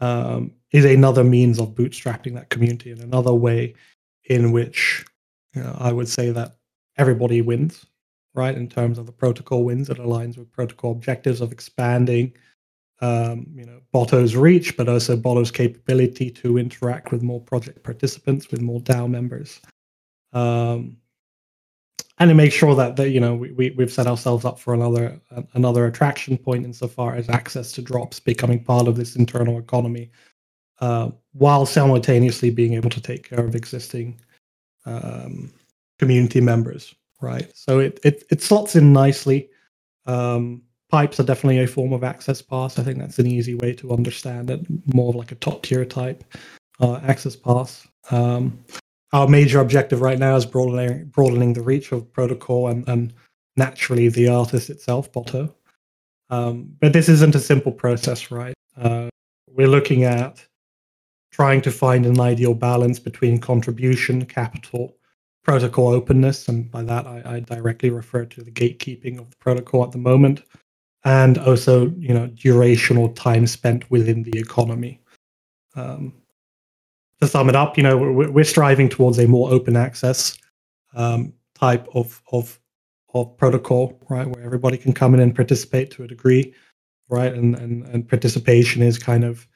um, 0.00 0.52
is 0.72 0.84
another 0.84 1.24
means 1.24 1.58
of 1.58 1.74
bootstrapping 1.74 2.34
that 2.34 2.50
community 2.50 2.90
and 2.90 3.00
another 3.00 3.34
way 3.34 3.74
in 4.24 4.52
which 4.52 5.04
you 5.54 5.62
know, 5.62 5.76
I 5.78 5.92
would 5.92 6.08
say 6.08 6.30
that 6.30 6.56
everybody 6.98 7.40
wins, 7.40 7.86
right? 8.34 8.54
In 8.54 8.68
terms 8.68 8.98
of 8.98 9.06
the 9.06 9.12
protocol 9.12 9.64
wins, 9.64 9.88
it 9.88 9.98
aligns 9.98 10.36
with 10.36 10.52
protocol 10.52 10.92
objectives 10.92 11.40
of 11.40 11.52
expanding, 11.52 12.34
um, 13.00 13.46
you 13.54 13.64
know, 13.64 13.80
Botto's 13.92 14.36
reach, 14.36 14.76
but 14.76 14.88
also 14.88 15.16
Botto's 15.16 15.50
capability 15.50 16.30
to 16.30 16.58
interact 16.58 17.10
with 17.10 17.22
more 17.22 17.40
project 17.40 17.82
participants, 17.82 18.50
with 18.50 18.60
more 18.60 18.80
DAO 18.80 19.08
members. 19.08 19.60
Um, 20.32 20.98
and 22.18 22.30
to 22.30 22.34
make 22.34 22.52
sure 22.52 22.74
that, 22.74 22.96
that 22.96 23.10
you 23.10 23.20
know 23.20 23.34
we, 23.34 23.52
we 23.52 23.70
we've 23.70 23.92
set 23.92 24.06
ourselves 24.06 24.44
up 24.44 24.58
for 24.58 24.74
another 24.74 25.20
another 25.54 25.86
attraction 25.86 26.38
point 26.38 26.64
insofar 26.64 27.14
as 27.14 27.28
access 27.28 27.72
to 27.72 27.82
drops 27.82 28.20
becoming 28.20 28.62
part 28.62 28.88
of 28.88 28.96
this 28.96 29.16
internal 29.16 29.58
economy, 29.58 30.10
uh, 30.80 31.10
while 31.32 31.66
simultaneously 31.66 32.50
being 32.50 32.74
able 32.74 32.90
to 32.90 33.00
take 33.00 33.28
care 33.28 33.44
of 33.44 33.54
existing 33.54 34.18
um, 34.86 35.52
community 35.98 36.40
members. 36.40 36.94
Right, 37.20 37.50
so 37.54 37.78
it 37.78 38.00
it 38.04 38.24
it 38.30 38.42
slots 38.42 38.76
in 38.76 38.92
nicely. 38.92 39.48
Um, 40.06 40.62
pipes 40.88 41.18
are 41.18 41.24
definitely 41.24 41.60
a 41.60 41.66
form 41.66 41.92
of 41.92 42.04
access 42.04 42.40
pass. 42.40 42.78
I 42.78 42.82
think 42.82 42.98
that's 42.98 43.18
an 43.18 43.26
easy 43.26 43.54
way 43.54 43.72
to 43.74 43.92
understand 43.92 44.50
it, 44.50 44.64
more 44.94 45.10
of 45.10 45.16
like 45.16 45.32
a 45.32 45.36
top 45.36 45.62
tier 45.62 45.84
type 45.84 46.24
uh, 46.80 47.00
access 47.02 47.36
pass. 47.36 47.86
Um, 48.10 48.58
our 49.16 49.26
major 49.26 49.60
objective 49.60 50.02
right 50.02 50.18
now 50.18 50.36
is 50.36 50.44
broadening 50.44 51.06
broadening 51.06 51.54
the 51.54 51.62
reach 51.62 51.90
of 51.90 52.12
protocol 52.12 52.68
and, 52.68 52.86
and 52.86 53.14
naturally 53.56 54.10
the 54.10 54.28
artist 54.28 54.68
itself, 54.68 55.10
Botto. 55.10 55.54
Um, 56.28 56.76
but 56.80 56.92
this 56.92 57.08
isn't 57.08 57.34
a 57.34 57.40
simple 57.40 57.72
process, 57.72 58.30
right? 58.30 58.54
Uh, 58.76 59.08
we're 59.48 59.68
looking 59.68 60.04
at 60.04 60.44
trying 61.32 61.62
to 61.62 61.70
find 61.70 62.04
an 62.04 62.20
ideal 62.20 62.52
balance 62.52 62.98
between 62.98 63.38
contribution, 63.38 64.26
capital, 64.26 64.94
protocol 65.42 65.88
openness, 65.88 66.46
and 66.48 66.70
by 66.70 66.82
that 66.82 67.06
I, 67.06 67.22
I 67.24 67.40
directly 67.40 67.88
refer 67.88 68.26
to 68.26 68.42
the 68.42 68.50
gatekeeping 68.50 69.18
of 69.18 69.30
the 69.30 69.36
protocol 69.36 69.82
at 69.84 69.92
the 69.92 69.98
moment, 69.98 70.42
and 71.04 71.38
also 71.38 71.86
you 71.96 72.12
know 72.12 72.28
durational 72.28 73.14
time 73.14 73.46
spent 73.46 73.90
within 73.90 74.24
the 74.24 74.38
economy. 74.38 75.00
Um, 75.74 76.12
to 77.20 77.26
sum 77.26 77.48
it 77.48 77.56
up, 77.56 77.76
you 77.76 77.82
know, 77.82 77.96
we're, 77.96 78.30
we're 78.30 78.44
striving 78.44 78.88
towards 78.88 79.18
a 79.18 79.26
more 79.26 79.50
open 79.50 79.76
access 79.76 80.38
um, 80.94 81.32
type 81.54 81.86
of 81.94 82.22
of 82.32 82.58
of 83.14 83.36
protocol, 83.38 83.98
right, 84.10 84.26
where 84.26 84.44
everybody 84.44 84.76
can 84.76 84.92
come 84.92 85.14
in 85.14 85.20
and 85.20 85.34
participate 85.34 85.90
to 85.92 86.02
a 86.02 86.08
degree, 86.08 86.54
right, 87.08 87.32
and 87.32 87.54
and 87.56 87.84
and 87.86 88.08
participation 88.08 88.82
is 88.82 88.98
kind 88.98 89.24
of 89.24 89.46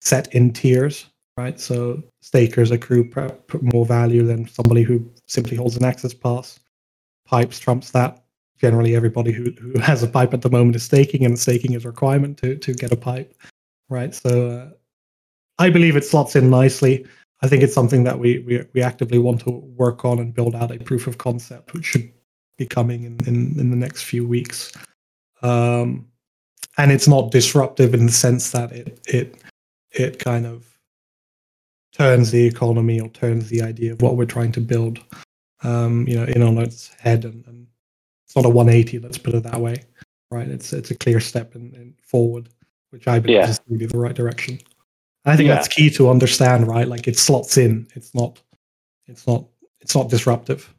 set 0.00 0.32
in 0.34 0.52
tiers, 0.52 1.06
right. 1.36 1.60
So 1.60 2.02
stakers 2.20 2.70
accrue 2.70 3.10
more 3.60 3.86
value 3.86 4.24
than 4.24 4.48
somebody 4.48 4.82
who 4.82 5.08
simply 5.26 5.56
holds 5.56 5.76
an 5.76 5.84
access 5.84 6.14
pass. 6.14 6.58
Pipes 7.26 7.58
trumps 7.58 7.90
that. 7.90 8.20
Generally, 8.60 8.94
everybody 8.94 9.32
who, 9.32 9.50
who 9.60 9.78
has 9.80 10.02
a 10.02 10.08
pipe 10.08 10.32
at 10.32 10.42
the 10.42 10.50
moment 10.50 10.76
is 10.76 10.84
staking, 10.84 11.24
and 11.24 11.38
staking 11.38 11.74
is 11.74 11.84
a 11.84 11.88
requirement 11.88 12.38
to 12.38 12.56
to 12.56 12.72
get 12.74 12.92
a 12.92 12.96
pipe, 12.96 13.34
right? 13.88 14.14
So 14.14 14.48
uh, 14.50 14.70
I 15.58 15.70
believe 15.70 15.96
it 15.96 16.04
slots 16.04 16.36
in 16.36 16.50
nicely. 16.50 17.06
I 17.42 17.48
think 17.48 17.62
it's 17.62 17.74
something 17.74 18.04
that 18.04 18.18
we, 18.18 18.40
we, 18.40 18.64
we 18.72 18.82
actively 18.82 19.18
want 19.18 19.40
to 19.42 19.50
work 19.50 20.04
on 20.04 20.18
and 20.18 20.34
build 20.34 20.54
out 20.54 20.70
a 20.70 20.78
proof 20.78 21.06
of 21.06 21.18
concept, 21.18 21.74
which 21.74 21.84
should 21.84 22.10
be 22.56 22.66
coming 22.66 23.04
in, 23.04 23.18
in, 23.26 23.58
in 23.58 23.70
the 23.70 23.76
next 23.76 24.04
few 24.04 24.26
weeks. 24.26 24.72
Um, 25.42 26.06
and 26.78 26.90
it's 26.90 27.06
not 27.06 27.30
disruptive 27.30 27.94
in 27.94 28.06
the 28.06 28.12
sense 28.12 28.50
that 28.50 28.72
it 28.72 29.00
it 29.06 29.36
it 29.92 30.18
kind 30.18 30.46
of 30.46 30.66
turns 31.92 32.30
the 32.30 32.44
economy 32.44 33.00
or 33.00 33.08
turns 33.10 33.48
the 33.48 33.62
idea 33.62 33.92
of 33.92 34.02
what 34.02 34.16
we're 34.16 34.24
trying 34.24 34.50
to 34.52 34.60
build, 34.60 34.98
um, 35.62 36.06
you 36.08 36.16
know, 36.16 36.24
in 36.24 36.42
on 36.42 36.58
its 36.58 36.92
head. 36.94 37.24
And, 37.24 37.46
and, 37.46 37.66
it's 38.26 38.34
not 38.34 38.46
a 38.46 38.48
180. 38.48 38.98
Let's 38.98 39.18
put 39.18 39.34
it 39.34 39.44
that 39.44 39.60
way, 39.60 39.84
right? 40.30 40.48
It's 40.48 40.72
it's 40.72 40.90
a 40.90 40.96
clear 40.96 41.20
step 41.20 41.54
in, 41.54 41.72
in 41.74 41.94
forward, 42.02 42.48
which 42.90 43.06
I 43.06 43.20
believe 43.20 43.36
yeah. 43.36 43.48
is 43.48 43.60
really 43.68 43.86
the 43.86 43.98
right 43.98 44.14
direction. 44.14 44.58
I 45.24 45.36
think 45.36 45.48
yeah. 45.48 45.54
that's 45.54 45.68
key 45.68 45.90
to 45.90 46.10
understand, 46.10 46.68
right? 46.68 46.86
Like 46.86 47.08
it 47.08 47.18
slots 47.18 47.56
in. 47.56 47.86
It's 47.94 48.14
not. 48.14 48.40
It's 49.06 49.26
not. 49.26 49.44
It's 49.80 49.94
not 49.94 50.10
disruptive. 50.10 50.74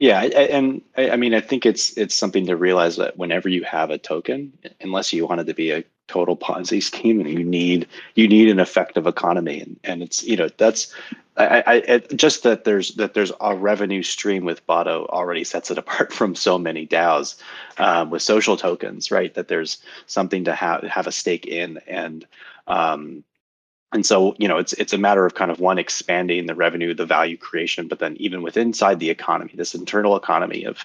Yeah, 0.00 0.22
and 0.22 0.82
I 0.98 1.16
mean, 1.16 1.34
I 1.34 1.40
think 1.40 1.64
it's 1.64 1.96
it's 1.96 2.14
something 2.14 2.46
to 2.46 2.56
realize 2.56 2.96
that 2.96 3.16
whenever 3.16 3.48
you 3.48 3.62
have 3.64 3.90
a 3.90 3.98
token, 3.98 4.52
unless 4.80 5.12
you 5.12 5.26
want 5.26 5.40
it 5.40 5.44
to 5.44 5.54
be 5.54 5.70
a 5.70 5.84
total 6.08 6.36
Ponzi 6.36 6.82
scheme, 6.90 7.20
and 7.20 7.30
you 7.30 7.44
need 7.44 7.86
you 8.14 8.28
need 8.28 8.48
an 8.48 8.60
effective 8.60 9.06
economy, 9.06 9.60
and, 9.60 9.78
and 9.84 10.02
it's 10.02 10.22
you 10.24 10.36
know 10.36 10.48
that's 10.58 10.92
I, 11.36 11.82
I 11.88 11.98
just 12.14 12.42
that 12.42 12.64
there's 12.64 12.94
that 12.96 13.14
there's 13.14 13.32
a 13.40 13.56
revenue 13.56 14.02
stream 14.02 14.44
with 14.44 14.66
Botto 14.66 15.06
already 15.06 15.44
sets 15.44 15.70
it 15.70 15.78
apart 15.84 16.12
from 16.12 16.34
so 16.34 16.58
many 16.58 16.86
DAOs 16.86 17.40
um, 17.78 18.10
with 18.10 18.22
social 18.22 18.56
tokens, 18.56 19.10
right? 19.10 19.32
That 19.34 19.48
there's 19.48 19.78
something 20.06 20.44
to 20.44 20.54
have 20.54 20.82
have 20.82 21.06
a 21.06 21.12
stake 21.12 21.46
in, 21.46 21.78
and 21.86 22.26
um, 22.66 23.24
and 23.94 24.04
so 24.04 24.34
you 24.38 24.48
know 24.48 24.58
it's 24.58 24.74
it's 24.74 24.92
a 24.92 24.98
matter 24.98 25.24
of 25.24 25.34
kind 25.34 25.50
of 25.50 25.60
one 25.60 25.78
expanding 25.78 26.46
the 26.46 26.54
revenue 26.54 26.92
the 26.92 27.06
value 27.06 27.36
creation 27.38 27.88
but 27.88 28.00
then 28.00 28.16
even 28.18 28.42
within 28.42 28.68
inside 28.68 28.98
the 28.98 29.08
economy 29.08 29.52
this 29.54 29.74
internal 29.74 30.16
economy 30.16 30.64
of 30.64 30.84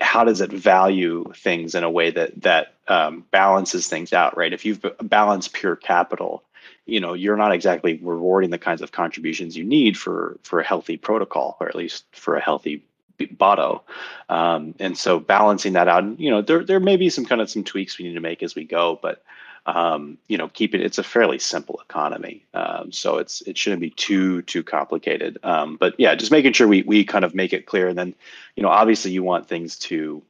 how 0.00 0.24
does 0.24 0.40
it 0.40 0.50
value 0.52 1.24
things 1.36 1.74
in 1.74 1.84
a 1.84 1.90
way 1.90 2.10
that 2.10 2.40
that 2.40 2.74
um, 2.88 3.24
balances 3.30 3.88
things 3.88 4.12
out 4.12 4.36
right 4.36 4.52
if 4.52 4.64
you've 4.64 4.84
balanced 5.02 5.52
pure 5.54 5.74
capital 5.74 6.44
you 6.86 7.00
know 7.00 7.14
you're 7.14 7.36
not 7.36 7.52
exactly 7.52 7.98
rewarding 8.02 8.50
the 8.50 8.58
kinds 8.58 8.82
of 8.82 8.92
contributions 8.92 9.56
you 9.56 9.64
need 9.64 9.96
for 9.96 10.38
for 10.42 10.60
a 10.60 10.64
healthy 10.64 10.96
protocol 10.96 11.56
or 11.60 11.68
at 11.68 11.74
least 11.74 12.04
for 12.12 12.36
a 12.36 12.40
healthy 12.40 12.84
Botto. 13.16 13.82
Um, 14.28 14.74
and 14.80 14.98
so 14.98 15.20
balancing 15.20 15.74
that 15.74 15.86
out, 15.86 16.18
you 16.18 16.32
know, 16.32 16.42
there 16.42 16.64
there 16.64 16.80
may 16.80 16.96
be 16.96 17.08
some 17.10 17.24
kind 17.24 17.40
of 17.40 17.48
some 17.48 17.62
tweaks 17.62 17.96
we 17.96 18.06
need 18.06 18.14
to 18.14 18.20
make 18.20 18.42
as 18.42 18.56
we 18.56 18.64
go, 18.64 18.98
but 19.00 19.22
um, 19.66 20.18
you 20.28 20.36
know, 20.36 20.48
keep 20.48 20.74
it. 20.74 20.80
It's 20.80 20.98
a 20.98 21.02
fairly 21.02 21.38
simple 21.38 21.80
economy, 21.88 22.44
um, 22.54 22.92
so 22.92 23.18
it's 23.18 23.40
it 23.42 23.56
shouldn't 23.56 23.80
be 23.80 23.90
too 23.90 24.42
too 24.42 24.62
complicated. 24.62 25.38
Um, 25.42 25.76
but 25.76 25.94
yeah, 25.98 26.14
just 26.14 26.32
making 26.32 26.52
sure 26.52 26.68
we 26.68 26.82
we 26.82 27.04
kind 27.04 27.24
of 27.24 27.34
make 27.34 27.52
it 27.52 27.66
clear. 27.66 27.88
And 27.88 27.98
then, 27.98 28.14
you 28.56 28.62
know, 28.62 28.68
obviously 28.68 29.10
you 29.10 29.22
want 29.22 29.48
things 29.48 29.78
to, 29.78 30.22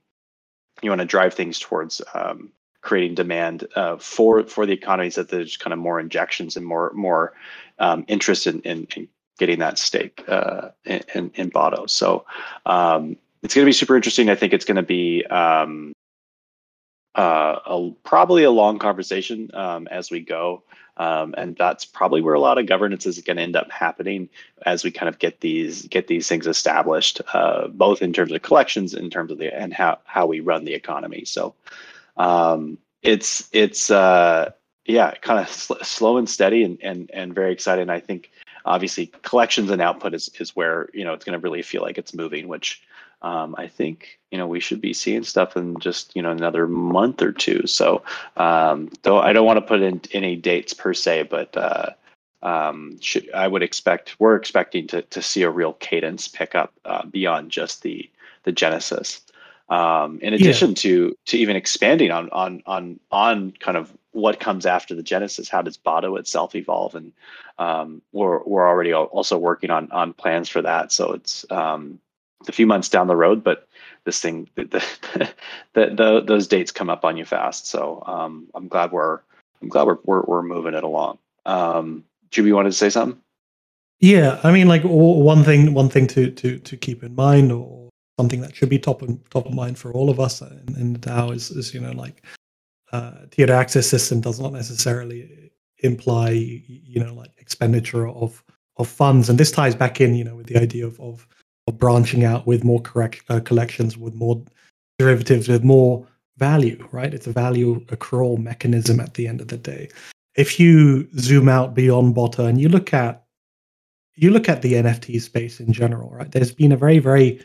you 0.82 0.90
want 0.90 1.00
to 1.00 1.06
drive 1.06 1.34
things 1.34 1.58
towards 1.58 2.00
um, 2.14 2.52
creating 2.80 3.14
demand 3.14 3.66
uh, 3.76 3.96
for 3.96 4.44
for 4.44 4.66
the 4.66 4.72
economies 4.72 5.16
that 5.16 5.28
there's 5.28 5.56
kind 5.56 5.72
of 5.72 5.78
more 5.78 5.98
injections 5.98 6.56
and 6.56 6.64
more 6.64 6.92
more 6.94 7.32
um, 7.78 8.04
interest 8.06 8.46
in, 8.46 8.60
in, 8.60 8.86
in 8.96 9.08
getting 9.38 9.58
that 9.58 9.78
stake 9.78 10.22
uh, 10.28 10.68
in, 10.84 11.32
in 11.34 11.50
Botto. 11.50 11.90
So 11.90 12.24
um, 12.66 13.16
it's 13.42 13.52
going 13.52 13.64
to 13.64 13.68
be 13.68 13.72
super 13.72 13.96
interesting. 13.96 14.30
I 14.30 14.36
think 14.36 14.52
it's 14.52 14.64
going 14.64 14.76
to 14.76 14.82
be 14.82 15.24
um, 15.26 15.92
uh, 17.14 17.58
a, 17.66 17.90
probably 18.02 18.44
a 18.44 18.50
long 18.50 18.78
conversation 18.78 19.50
um, 19.54 19.86
as 19.88 20.10
we 20.10 20.20
go. 20.20 20.62
Um, 20.96 21.34
and 21.36 21.56
that's 21.56 21.84
probably 21.84 22.20
where 22.20 22.34
a 22.34 22.40
lot 22.40 22.58
of 22.58 22.66
governance 22.66 23.04
is 23.04 23.20
going 23.20 23.36
to 23.36 23.42
end 23.42 23.56
up 23.56 23.70
happening 23.70 24.28
as 24.64 24.84
we 24.84 24.92
kind 24.92 25.08
of 25.08 25.18
get 25.18 25.40
these 25.40 25.82
get 25.88 26.06
these 26.06 26.28
things 26.28 26.46
established, 26.46 27.20
uh, 27.32 27.66
both 27.68 28.00
in 28.00 28.12
terms 28.12 28.30
of 28.30 28.42
collections, 28.42 28.94
in 28.94 29.10
terms 29.10 29.32
of 29.32 29.38
the 29.38 29.52
and 29.52 29.72
how 29.72 29.98
how 30.04 30.26
we 30.26 30.38
run 30.38 30.64
the 30.64 30.74
economy. 30.74 31.24
So 31.24 31.54
um, 32.16 32.78
it's 33.02 33.48
it's 33.52 33.90
uh, 33.90 34.52
yeah, 34.86 35.14
kind 35.20 35.40
of 35.40 35.48
sl- 35.48 35.82
slow 35.82 36.16
and 36.16 36.30
steady 36.30 36.62
and 36.62 36.78
and 36.80 37.10
and 37.12 37.34
very 37.34 37.52
exciting. 37.52 37.90
I 37.90 37.98
think 37.98 38.30
obviously 38.64 39.06
collections 39.22 39.70
and 39.70 39.82
output 39.82 40.14
is 40.14 40.30
is 40.38 40.54
where 40.54 40.88
you 40.94 41.04
know 41.04 41.12
it's 41.12 41.24
going 41.24 41.38
to 41.38 41.42
really 41.42 41.62
feel 41.62 41.82
like 41.82 41.98
it's 41.98 42.14
moving, 42.14 42.46
which 42.46 42.82
um, 43.24 43.54
I 43.56 43.68
think 43.68 44.20
you 44.30 44.36
know 44.36 44.46
we 44.46 44.60
should 44.60 44.82
be 44.82 44.92
seeing 44.92 45.24
stuff 45.24 45.56
in 45.56 45.78
just 45.80 46.14
you 46.14 46.20
know 46.20 46.30
another 46.30 46.68
month 46.68 47.22
or 47.22 47.32
two. 47.32 47.66
So 47.66 48.02
um, 48.36 48.90
though 49.02 49.18
I 49.18 49.32
don't 49.32 49.46
want 49.46 49.56
to 49.56 49.62
put 49.62 49.80
in 49.80 50.02
any 50.12 50.36
dates 50.36 50.74
per 50.74 50.92
se, 50.92 51.24
but 51.24 51.56
uh, 51.56 51.90
um, 52.42 53.00
should, 53.00 53.32
I 53.32 53.48
would 53.48 53.62
expect 53.62 54.14
we're 54.18 54.36
expecting 54.36 54.86
to 54.88 55.02
to 55.02 55.22
see 55.22 55.42
a 55.42 55.50
real 55.50 55.72
cadence 55.72 56.28
pick 56.28 56.54
up 56.54 56.74
uh, 56.84 57.06
beyond 57.06 57.50
just 57.50 57.82
the 57.82 58.08
the 58.42 58.52
Genesis. 58.52 59.22
Um, 59.70 60.18
in 60.20 60.34
addition 60.34 60.70
yeah. 60.70 60.76
to 60.76 61.16
to 61.24 61.38
even 61.38 61.56
expanding 61.56 62.10
on 62.10 62.28
on 62.28 62.62
on 62.66 63.00
on 63.10 63.52
kind 63.52 63.78
of 63.78 63.90
what 64.12 64.38
comes 64.38 64.66
after 64.66 64.94
the 64.94 65.02
Genesis, 65.02 65.48
how 65.48 65.62
does 65.62 65.78
Botto 65.78 66.18
itself 66.18 66.54
evolve, 66.54 66.94
and 66.94 67.10
um, 67.58 68.02
we're 68.12 68.42
we're 68.44 68.68
already 68.68 68.92
also 68.92 69.38
working 69.38 69.70
on 69.70 69.90
on 69.92 70.12
plans 70.12 70.50
for 70.50 70.60
that. 70.60 70.92
So 70.92 71.12
it's 71.12 71.50
um, 71.50 71.98
a 72.46 72.52
few 72.52 72.66
months 72.66 72.88
down 72.88 73.06
the 73.06 73.16
road, 73.16 73.42
but 73.42 73.66
this 74.04 74.20
thing, 74.20 74.48
the, 74.54 74.64
the, 75.72 75.86
the, 75.86 76.22
those 76.26 76.46
dates 76.46 76.70
come 76.70 76.90
up 76.90 77.04
on 77.04 77.16
you 77.16 77.24
fast. 77.24 77.66
So 77.66 78.02
um, 78.06 78.48
I'm 78.54 78.68
glad 78.68 78.92
we're, 78.92 79.20
I'm 79.62 79.68
glad 79.68 79.86
we're, 79.86 79.98
we're, 80.04 80.22
we're 80.22 80.42
moving 80.42 80.74
it 80.74 80.84
along. 80.84 81.18
Um, 81.46 82.04
Choobie, 82.30 82.48
you 82.48 82.54
wanted 82.54 82.70
to 82.70 82.76
say 82.76 82.90
something? 82.90 83.20
Yeah, 84.00 84.40
I 84.42 84.52
mean, 84.52 84.68
like 84.68 84.82
one 84.82 85.44
thing, 85.44 85.72
one 85.72 85.88
thing 85.88 86.06
to 86.08 86.30
to 86.30 86.58
to 86.58 86.76
keep 86.76 87.02
in 87.02 87.14
mind, 87.14 87.52
or 87.52 87.88
something 88.18 88.40
that 88.40 88.54
should 88.54 88.68
be 88.68 88.78
top 88.78 89.02
of 89.02 89.30
top 89.30 89.46
of 89.46 89.54
mind 89.54 89.78
for 89.78 89.92
all 89.92 90.10
of 90.10 90.20
us 90.20 90.42
in, 90.42 90.74
in 90.76 90.92
the 90.92 90.98
DAO 90.98 91.34
is, 91.34 91.50
is 91.50 91.72
you 91.72 91.80
know 91.80 91.92
like 91.92 92.24
uh, 92.92 93.12
tiered 93.30 93.50
access 93.50 93.88
system 93.88 94.20
does 94.20 94.38
not 94.38 94.52
necessarily 94.52 95.50
imply 95.78 96.30
you 96.30 97.02
know 97.02 97.14
like 97.14 97.30
expenditure 97.38 98.08
of 98.08 98.42
of 98.76 98.88
funds 98.88 99.28
and 99.28 99.38
this 99.38 99.50
ties 99.50 99.74
back 99.74 100.00
in 100.00 100.14
you 100.14 100.24
know 100.24 100.34
with 100.34 100.46
the 100.46 100.60
idea 100.60 100.86
of, 100.86 101.00
of 101.00 101.26
branching 101.72 102.24
out 102.24 102.46
with 102.46 102.64
more 102.64 102.80
correct 102.80 103.22
uh, 103.28 103.40
collections 103.40 103.96
with 103.96 104.14
more 104.14 104.42
derivatives 104.98 105.48
with 105.48 105.64
more 105.64 106.06
value 106.36 106.86
right? 106.92 107.14
It's 107.14 107.26
a 107.26 107.32
value 107.32 107.84
accrual 107.86 108.38
mechanism 108.38 109.00
at 109.00 109.14
the 109.14 109.26
end 109.26 109.40
of 109.40 109.48
the 109.48 109.56
day. 109.56 109.88
If 110.36 110.58
you 110.58 111.08
zoom 111.18 111.48
out 111.48 111.74
beyond 111.74 112.14
Botto 112.14 112.46
and 112.48 112.60
you 112.60 112.68
look 112.68 112.92
at 112.92 113.24
you 114.16 114.30
look 114.30 114.48
at 114.48 114.62
the 114.62 114.74
nft 114.74 115.20
space 115.22 115.60
in 115.60 115.72
general 115.72 116.10
right? 116.10 116.30
There's 116.30 116.52
been 116.52 116.72
a 116.72 116.76
very 116.76 116.98
very 116.98 117.44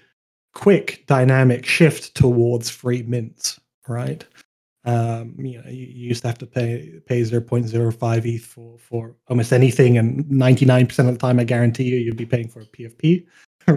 quick 0.54 1.06
dynamic 1.08 1.66
shift 1.66 2.16
towards 2.16 2.70
free 2.70 3.04
mints 3.04 3.60
right? 3.88 4.26
Um, 4.86 5.36
you 5.38 5.62
know, 5.62 5.70
you, 5.70 5.86
used 5.86 6.22
to 6.22 6.30
have 6.30 6.38
to 6.38 6.46
pay 6.46 7.02
pay 7.06 7.22
0.05 7.22 8.26
ETH 8.26 8.46
for 8.46 8.78
for 8.80 9.16
almost 9.28 9.52
anything, 9.52 9.98
and 9.98 10.24
99% 10.26 11.00
of 11.00 11.14
the 11.14 11.18
time, 11.18 11.40
I 11.40 11.44
guarantee 11.44 11.84
you, 11.84 11.98
you'd 11.98 12.16
be 12.16 12.26
paying 12.26 12.48
for 12.48 12.62
a 12.62 12.66
PFP, 12.66 13.26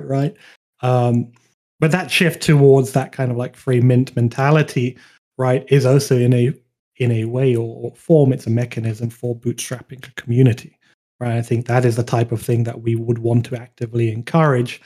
right? 0.04 0.36
Um, 0.80 1.32
but 1.80 1.90
that 1.90 2.10
shift 2.10 2.42
towards 2.42 2.92
that 2.92 3.12
kind 3.12 3.30
of 3.30 3.36
like 3.36 3.56
free 3.56 3.80
mint 3.80 4.14
mentality, 4.14 4.96
right, 5.36 5.64
is 5.68 5.84
also 5.84 6.16
in 6.16 6.32
a 6.32 6.54
in 6.96 7.10
a 7.10 7.24
way 7.24 7.56
or, 7.56 7.92
form, 7.96 8.32
it's 8.32 8.46
a 8.46 8.50
mechanism 8.50 9.10
for 9.10 9.34
bootstrapping 9.34 10.06
a 10.06 10.12
community, 10.12 10.78
right? 11.18 11.32
I 11.32 11.42
think 11.42 11.66
that 11.66 11.84
is 11.84 11.96
the 11.96 12.04
type 12.04 12.30
of 12.30 12.40
thing 12.40 12.64
that 12.64 12.82
we 12.82 12.94
would 12.94 13.18
want 13.18 13.46
to 13.46 13.56
actively 13.56 14.12
encourage, 14.12 14.80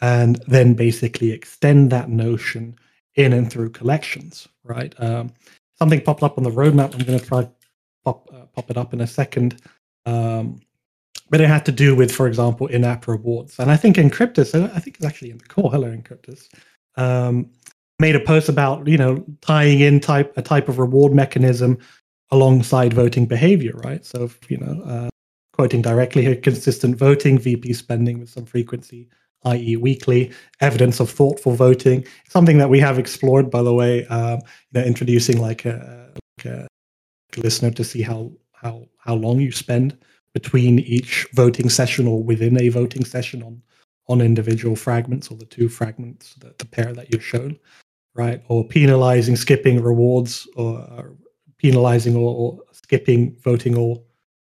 and 0.00 0.42
then 0.48 0.74
basically 0.74 1.30
extend 1.30 1.90
that 1.90 2.08
notion 2.08 2.76
in 3.14 3.32
and 3.32 3.50
through 3.50 3.70
collections, 3.70 4.48
right? 4.64 4.94
Um, 4.98 5.32
something 5.78 6.00
popped 6.00 6.22
up 6.22 6.38
on 6.38 6.44
the 6.44 6.50
roadmap. 6.50 6.94
I'm 6.94 7.04
going 7.04 7.18
to 7.18 7.24
try 7.24 7.48
pop 8.04 8.28
uh, 8.32 8.46
pop 8.54 8.70
it 8.70 8.76
up 8.76 8.92
in 8.92 9.00
a 9.00 9.06
second. 9.06 9.60
Um, 10.06 10.60
but 11.28 11.40
it 11.40 11.48
had 11.48 11.64
to 11.66 11.72
do 11.72 11.94
with, 11.94 12.12
for 12.12 12.26
example, 12.26 12.66
in-app 12.66 13.06
rewards. 13.06 13.58
And 13.58 13.70
I 13.70 13.76
think 13.76 13.96
Encryptus, 13.96 14.54
I 14.54 14.78
think 14.80 14.96
it's 14.96 15.06
actually 15.06 15.30
in 15.30 15.38
the 15.38 15.44
core. 15.44 15.70
Hello, 15.70 15.88
Encryptus. 15.88 16.48
Um, 16.96 17.50
made 18.00 18.16
a 18.16 18.20
post 18.20 18.48
about 18.48 18.86
you 18.88 18.96
know 18.96 19.24
tying 19.42 19.80
in 19.80 20.00
type 20.00 20.32
a 20.36 20.42
type 20.42 20.68
of 20.68 20.78
reward 20.78 21.12
mechanism 21.12 21.78
alongside 22.30 22.92
voting 22.92 23.26
behavior, 23.26 23.72
right? 23.84 24.04
So 24.04 24.24
if, 24.24 24.50
you 24.50 24.58
know, 24.58 24.80
uh, 24.82 25.08
quoting 25.52 25.82
directly 25.82 26.22
here, 26.22 26.36
consistent 26.36 26.96
voting, 26.96 27.38
VP 27.38 27.72
spending 27.72 28.20
with 28.20 28.30
some 28.30 28.44
frequency, 28.44 29.08
i.e., 29.44 29.76
weekly, 29.76 30.30
evidence 30.60 31.00
of 31.00 31.10
thoughtful 31.10 31.54
voting, 31.54 32.04
something 32.28 32.58
that 32.58 32.70
we 32.70 32.78
have 32.78 32.98
explored, 32.98 33.50
by 33.50 33.62
the 33.62 33.74
way, 33.74 34.06
um, 34.06 34.40
you 34.72 34.80
know, 34.80 34.82
introducing 34.82 35.40
like 35.40 35.64
a, 35.64 36.12
like 36.38 36.46
a, 36.46 36.66
listener 37.36 37.70
to 37.70 37.84
see 37.84 38.02
how 38.02 38.32
how 38.52 38.84
how 38.98 39.14
long 39.14 39.38
you 39.40 39.52
spend 39.52 39.96
between 40.34 40.78
each 40.78 41.26
voting 41.34 41.68
session 41.68 42.06
or 42.06 42.22
within 42.22 42.60
a 42.60 42.68
voting 42.68 43.04
session 43.04 43.42
on 43.42 43.62
on 44.08 44.20
individual 44.20 44.74
fragments 44.74 45.30
or 45.30 45.36
the 45.36 45.44
two 45.44 45.68
fragments, 45.68 46.34
the, 46.34 46.52
the 46.58 46.66
pair 46.66 46.92
that 46.92 47.12
you're 47.12 47.20
shown, 47.20 47.56
right? 48.14 48.42
Or 48.48 48.66
penalizing 48.66 49.36
skipping 49.36 49.80
rewards 49.80 50.48
or, 50.56 50.78
or 50.78 51.16
penalizing 51.58 52.16
or, 52.16 52.34
or, 52.34 52.58
skipping 52.72 53.36
voting 53.36 53.76
or 53.76 54.02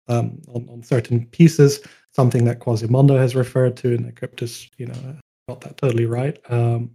um, 0.08 0.40
on, 0.50 0.70
on 0.70 0.84
certain 0.84 1.26
pieces 1.28 1.80
something 2.16 2.46
that 2.46 2.60
Quasimondo 2.60 3.18
has 3.18 3.36
referred 3.36 3.76
to, 3.78 3.92
in 3.92 4.06
and 4.06 4.16
Encryptus, 4.16 4.70
you 4.78 4.86
know, 4.86 5.18
got 5.50 5.62
that 5.62 5.78
totally 5.78 6.06
right. 6.06 6.40
Um, 6.50 6.92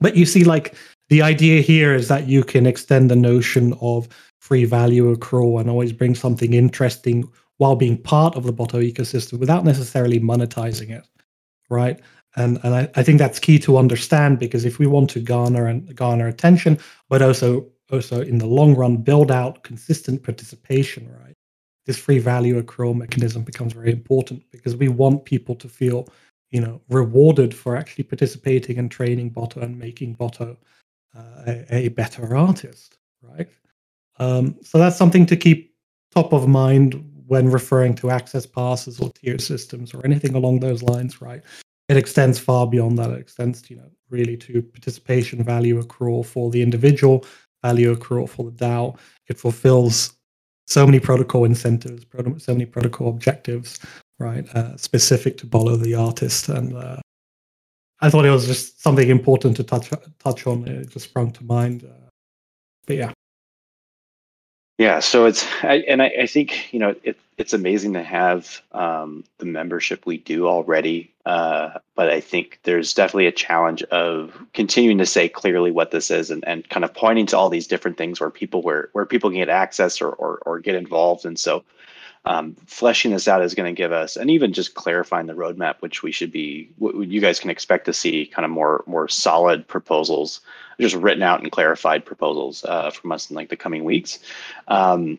but 0.00 0.16
you 0.16 0.24
see, 0.24 0.44
like 0.44 0.74
the 1.10 1.20
idea 1.20 1.60
here 1.60 1.94
is 1.94 2.08
that 2.08 2.26
you 2.26 2.42
can 2.42 2.66
extend 2.66 3.10
the 3.10 3.16
notion 3.16 3.74
of 3.82 4.08
free 4.40 4.64
value 4.64 5.14
accrual 5.14 5.60
and 5.60 5.68
always 5.68 5.92
bring 5.92 6.14
something 6.14 6.54
interesting 6.54 7.28
while 7.60 7.76
being 7.76 7.96
part 7.96 8.36
of 8.36 8.44
the 8.44 8.52
Botto 8.52 8.80
ecosystem 8.80 9.38
without 9.38 9.64
necessarily 9.64 10.18
monetizing 10.18 10.90
it, 10.90 11.06
right? 11.68 12.00
And 12.36 12.58
and 12.62 12.74
I, 12.74 12.88
I 12.94 13.02
think 13.02 13.18
that's 13.18 13.38
key 13.38 13.58
to 13.60 13.76
understand 13.76 14.38
because 14.38 14.64
if 14.64 14.78
we 14.78 14.86
want 14.86 15.10
to 15.10 15.20
garner 15.20 15.66
and 15.66 15.94
garner 15.94 16.28
attention, 16.28 16.78
but 17.08 17.22
also 17.22 17.66
also 17.90 18.22
in 18.22 18.38
the 18.38 18.46
long 18.46 18.74
run 18.74 18.96
build 18.96 19.30
out 19.30 19.62
consistent 19.62 20.22
participation, 20.22 21.10
right? 21.22 21.36
this 21.86 21.98
free 21.98 22.20
value 22.20 22.62
accrual 22.62 22.94
mechanism 22.94 23.42
becomes 23.42 23.72
very 23.72 23.90
important 23.90 24.42
because 24.52 24.76
we 24.76 24.88
want 24.88 25.24
people 25.24 25.56
to 25.56 25.68
feel 25.68 26.06
you 26.50 26.60
know 26.60 26.80
rewarded 26.88 27.52
for 27.52 27.76
actually 27.76 28.04
participating 28.04 28.78
and 28.78 28.90
training 28.90 29.30
Botto 29.30 29.62
and 29.62 29.76
making 29.76 30.14
Botto 30.14 30.56
uh, 31.16 31.42
a, 31.48 31.86
a, 31.86 31.88
better 31.88 32.36
artist 32.36 32.98
right 33.22 33.48
um, 34.18 34.56
so 34.62 34.78
that's 34.78 34.96
something 34.96 35.26
to 35.26 35.36
keep 35.36 35.74
top 36.14 36.32
of 36.32 36.46
mind 36.46 37.02
when 37.30 37.50
referring 37.50 37.94
to 37.94 38.10
access 38.10 38.46
passes 38.46 39.00
or 39.00 39.10
tier 39.10 39.38
systems 39.38 39.94
or 39.94 40.04
anything 40.04 40.34
along 40.34 40.60
those 40.60 40.82
lines 40.82 41.20
right 41.20 41.42
it 41.88 41.96
extends 41.96 42.38
far 42.38 42.66
beyond 42.66 42.98
that 42.98 43.10
it 43.10 43.18
extends 43.18 43.70
you 43.70 43.76
know 43.76 43.90
really 44.10 44.36
to 44.36 44.62
participation 44.62 45.42
value 45.42 45.82
accrual 45.82 46.24
for 46.24 46.50
the 46.50 46.62
individual 46.62 47.24
value 47.62 47.94
accrual 47.94 48.28
for 48.28 48.44
the 48.50 48.56
dao 48.64 48.96
it 49.28 49.38
fulfills 49.38 50.14
so 50.70 50.86
many 50.86 51.00
protocol 51.00 51.44
incentives, 51.44 52.06
so 52.38 52.52
many 52.52 52.64
protocol 52.64 53.08
objectives, 53.08 53.80
right, 54.20 54.48
uh, 54.54 54.76
specific 54.76 55.36
to 55.38 55.46
Botto 55.46 55.76
the 55.82 55.96
artist. 55.96 56.48
And 56.48 56.76
uh, 56.76 57.00
I 58.00 58.08
thought 58.08 58.24
it 58.24 58.30
was 58.30 58.46
just 58.46 58.80
something 58.80 59.08
important 59.08 59.56
to 59.56 59.64
touch 59.64 59.90
touch 60.20 60.46
on. 60.46 60.66
It 60.68 60.90
just 60.90 61.06
sprung 61.06 61.32
to 61.32 61.44
mind. 61.44 61.84
Uh, 61.84 62.08
but 62.86 62.96
yeah. 62.96 63.12
Yeah, 64.80 65.00
so 65.00 65.26
it's 65.26 65.46
I, 65.62 65.84
and 65.88 66.00
I, 66.00 66.06
I, 66.22 66.26
think 66.26 66.72
you 66.72 66.78
know 66.78 66.94
it, 67.02 67.18
it's 67.36 67.52
amazing 67.52 67.92
to 67.92 68.02
have 68.02 68.62
um, 68.72 69.24
the 69.36 69.44
membership 69.44 70.06
we 70.06 70.16
do 70.16 70.48
already, 70.48 71.12
uh, 71.26 71.80
but 71.94 72.08
I 72.08 72.22
think 72.22 72.60
there's 72.62 72.94
definitely 72.94 73.26
a 73.26 73.32
challenge 73.32 73.82
of 73.82 74.34
continuing 74.54 74.96
to 74.96 75.04
say 75.04 75.28
clearly 75.28 75.70
what 75.70 75.90
this 75.90 76.10
is 76.10 76.30
and, 76.30 76.42
and 76.46 76.66
kind 76.70 76.82
of 76.82 76.94
pointing 76.94 77.26
to 77.26 77.36
all 77.36 77.50
these 77.50 77.66
different 77.66 77.98
things 77.98 78.20
where 78.20 78.30
people 78.30 78.62
where 78.62 78.88
where 78.92 79.04
people 79.04 79.28
can 79.28 79.40
get 79.40 79.50
access 79.50 80.00
or 80.00 80.12
or, 80.12 80.38
or 80.46 80.60
get 80.60 80.76
involved, 80.76 81.26
and 81.26 81.38
so 81.38 81.62
um, 82.24 82.54
fleshing 82.66 83.12
this 83.12 83.28
out 83.28 83.42
is 83.42 83.54
going 83.54 83.72
to 83.72 83.76
give 83.76 83.92
us, 83.92 84.16
and 84.16 84.30
even 84.30 84.52
just 84.52 84.74
clarifying 84.74 85.26
the 85.26 85.32
roadmap, 85.34 85.76
which 85.80 86.02
we 86.02 86.12
should 86.12 86.30
be, 86.30 86.70
what 86.76 86.94
you 86.94 87.20
guys 87.20 87.40
can 87.40 87.50
expect 87.50 87.86
to 87.86 87.92
see, 87.92 88.26
kind 88.26 88.44
of 88.44 88.50
more 88.50 88.84
more 88.86 89.08
solid 89.08 89.66
proposals 89.66 90.40
just 90.80 90.96
written 90.96 91.22
out 91.22 91.42
and 91.42 91.52
clarified 91.52 92.04
proposals 92.04 92.64
uh, 92.64 92.90
from 92.90 93.12
us 93.12 93.30
in 93.30 93.36
like 93.36 93.50
the 93.50 93.56
coming 93.56 93.84
weeks. 93.84 94.18
Um, 94.68 95.18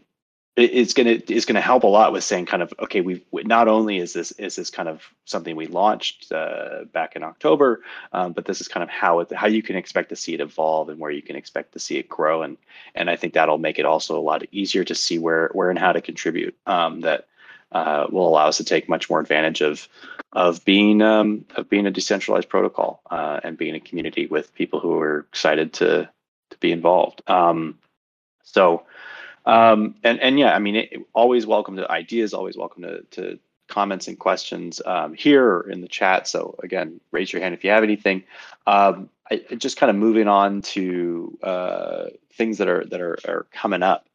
it, 0.55 0.73
it's 0.73 0.93
gonna 0.93 1.19
it's 1.27 1.45
gonna 1.45 1.61
help 1.61 1.83
a 1.83 1.87
lot 1.87 2.11
with 2.11 2.23
saying 2.23 2.45
kind 2.45 2.63
of 2.63 2.73
okay 2.79 3.01
we 3.01 3.23
not 3.31 3.67
only 3.67 3.97
is 3.99 4.13
this 4.13 4.31
is 4.33 4.55
this 4.55 4.69
kind 4.69 4.89
of 4.89 5.03
something 5.25 5.55
we 5.55 5.67
launched 5.67 6.31
uh, 6.31 6.85
back 6.91 7.15
in 7.15 7.23
October, 7.23 7.81
um, 8.13 8.33
but 8.33 8.45
this 8.45 8.61
is 8.61 8.67
kind 8.67 8.83
of 8.83 8.89
how 8.89 9.19
it 9.19 9.31
how 9.31 9.47
you 9.47 9.63
can 9.63 9.75
expect 9.75 10.09
to 10.09 10.15
see 10.15 10.33
it 10.33 10.41
evolve 10.41 10.89
and 10.89 10.99
where 10.99 11.11
you 11.11 11.21
can 11.21 11.35
expect 11.35 11.73
to 11.73 11.79
see 11.79 11.97
it 11.97 12.09
grow 12.09 12.41
and 12.41 12.57
and 12.95 13.09
I 13.09 13.15
think 13.15 13.33
that'll 13.33 13.57
make 13.57 13.79
it 13.79 13.85
also 13.85 14.17
a 14.17 14.21
lot 14.21 14.43
easier 14.51 14.83
to 14.83 14.95
see 14.95 15.19
where 15.19 15.49
where 15.53 15.69
and 15.69 15.79
how 15.79 15.93
to 15.93 16.01
contribute. 16.01 16.55
Um, 16.65 17.01
that 17.01 17.27
uh, 17.71 18.07
will 18.11 18.27
allow 18.27 18.47
us 18.47 18.57
to 18.57 18.63
take 18.63 18.89
much 18.89 19.09
more 19.09 19.19
advantage 19.19 19.61
of 19.61 19.87
of 20.33 20.63
being 20.65 21.01
um, 21.01 21.45
of 21.55 21.69
being 21.69 21.87
a 21.87 21.91
decentralized 21.91 22.49
protocol 22.49 23.01
uh, 23.09 23.39
and 23.43 23.57
being 23.57 23.75
a 23.75 23.79
community 23.79 24.27
with 24.27 24.53
people 24.53 24.79
who 24.79 24.99
are 24.99 25.19
excited 25.19 25.73
to 25.73 26.09
to 26.49 26.57
be 26.59 26.71
involved. 26.71 27.21
Um, 27.27 27.77
so, 28.43 28.83
um, 29.45 29.95
and 30.03 30.19
and 30.19 30.39
yeah, 30.39 30.55
I 30.55 30.59
mean, 30.59 30.75
it, 30.75 30.93
always 31.13 31.45
welcome 31.45 31.75
to 31.77 31.91
ideas, 31.91 32.33
always 32.33 32.57
welcome 32.57 32.83
to 32.83 33.01
to 33.11 33.39
comments 33.67 34.07
and 34.07 34.19
questions 34.19 34.81
um, 34.85 35.13
here 35.13 35.45
or 35.45 35.69
in 35.69 35.81
the 35.81 35.87
chat. 35.87 36.27
So 36.27 36.55
again, 36.61 36.99
raise 37.11 37.31
your 37.31 37.41
hand 37.41 37.53
if 37.53 37.63
you 37.63 37.69
have 37.71 37.83
anything. 37.83 38.23
Um, 38.67 39.09
I, 39.31 39.37
just 39.57 39.77
kind 39.77 39.89
of 39.89 39.95
moving 39.95 40.27
on 40.27 40.61
to 40.61 41.37
uh, 41.41 42.05
things 42.33 42.57
that 42.57 42.67
are 42.67 42.85
that 42.85 43.01
are, 43.01 43.17
are 43.27 43.47
coming 43.51 43.81
up. 43.81 44.07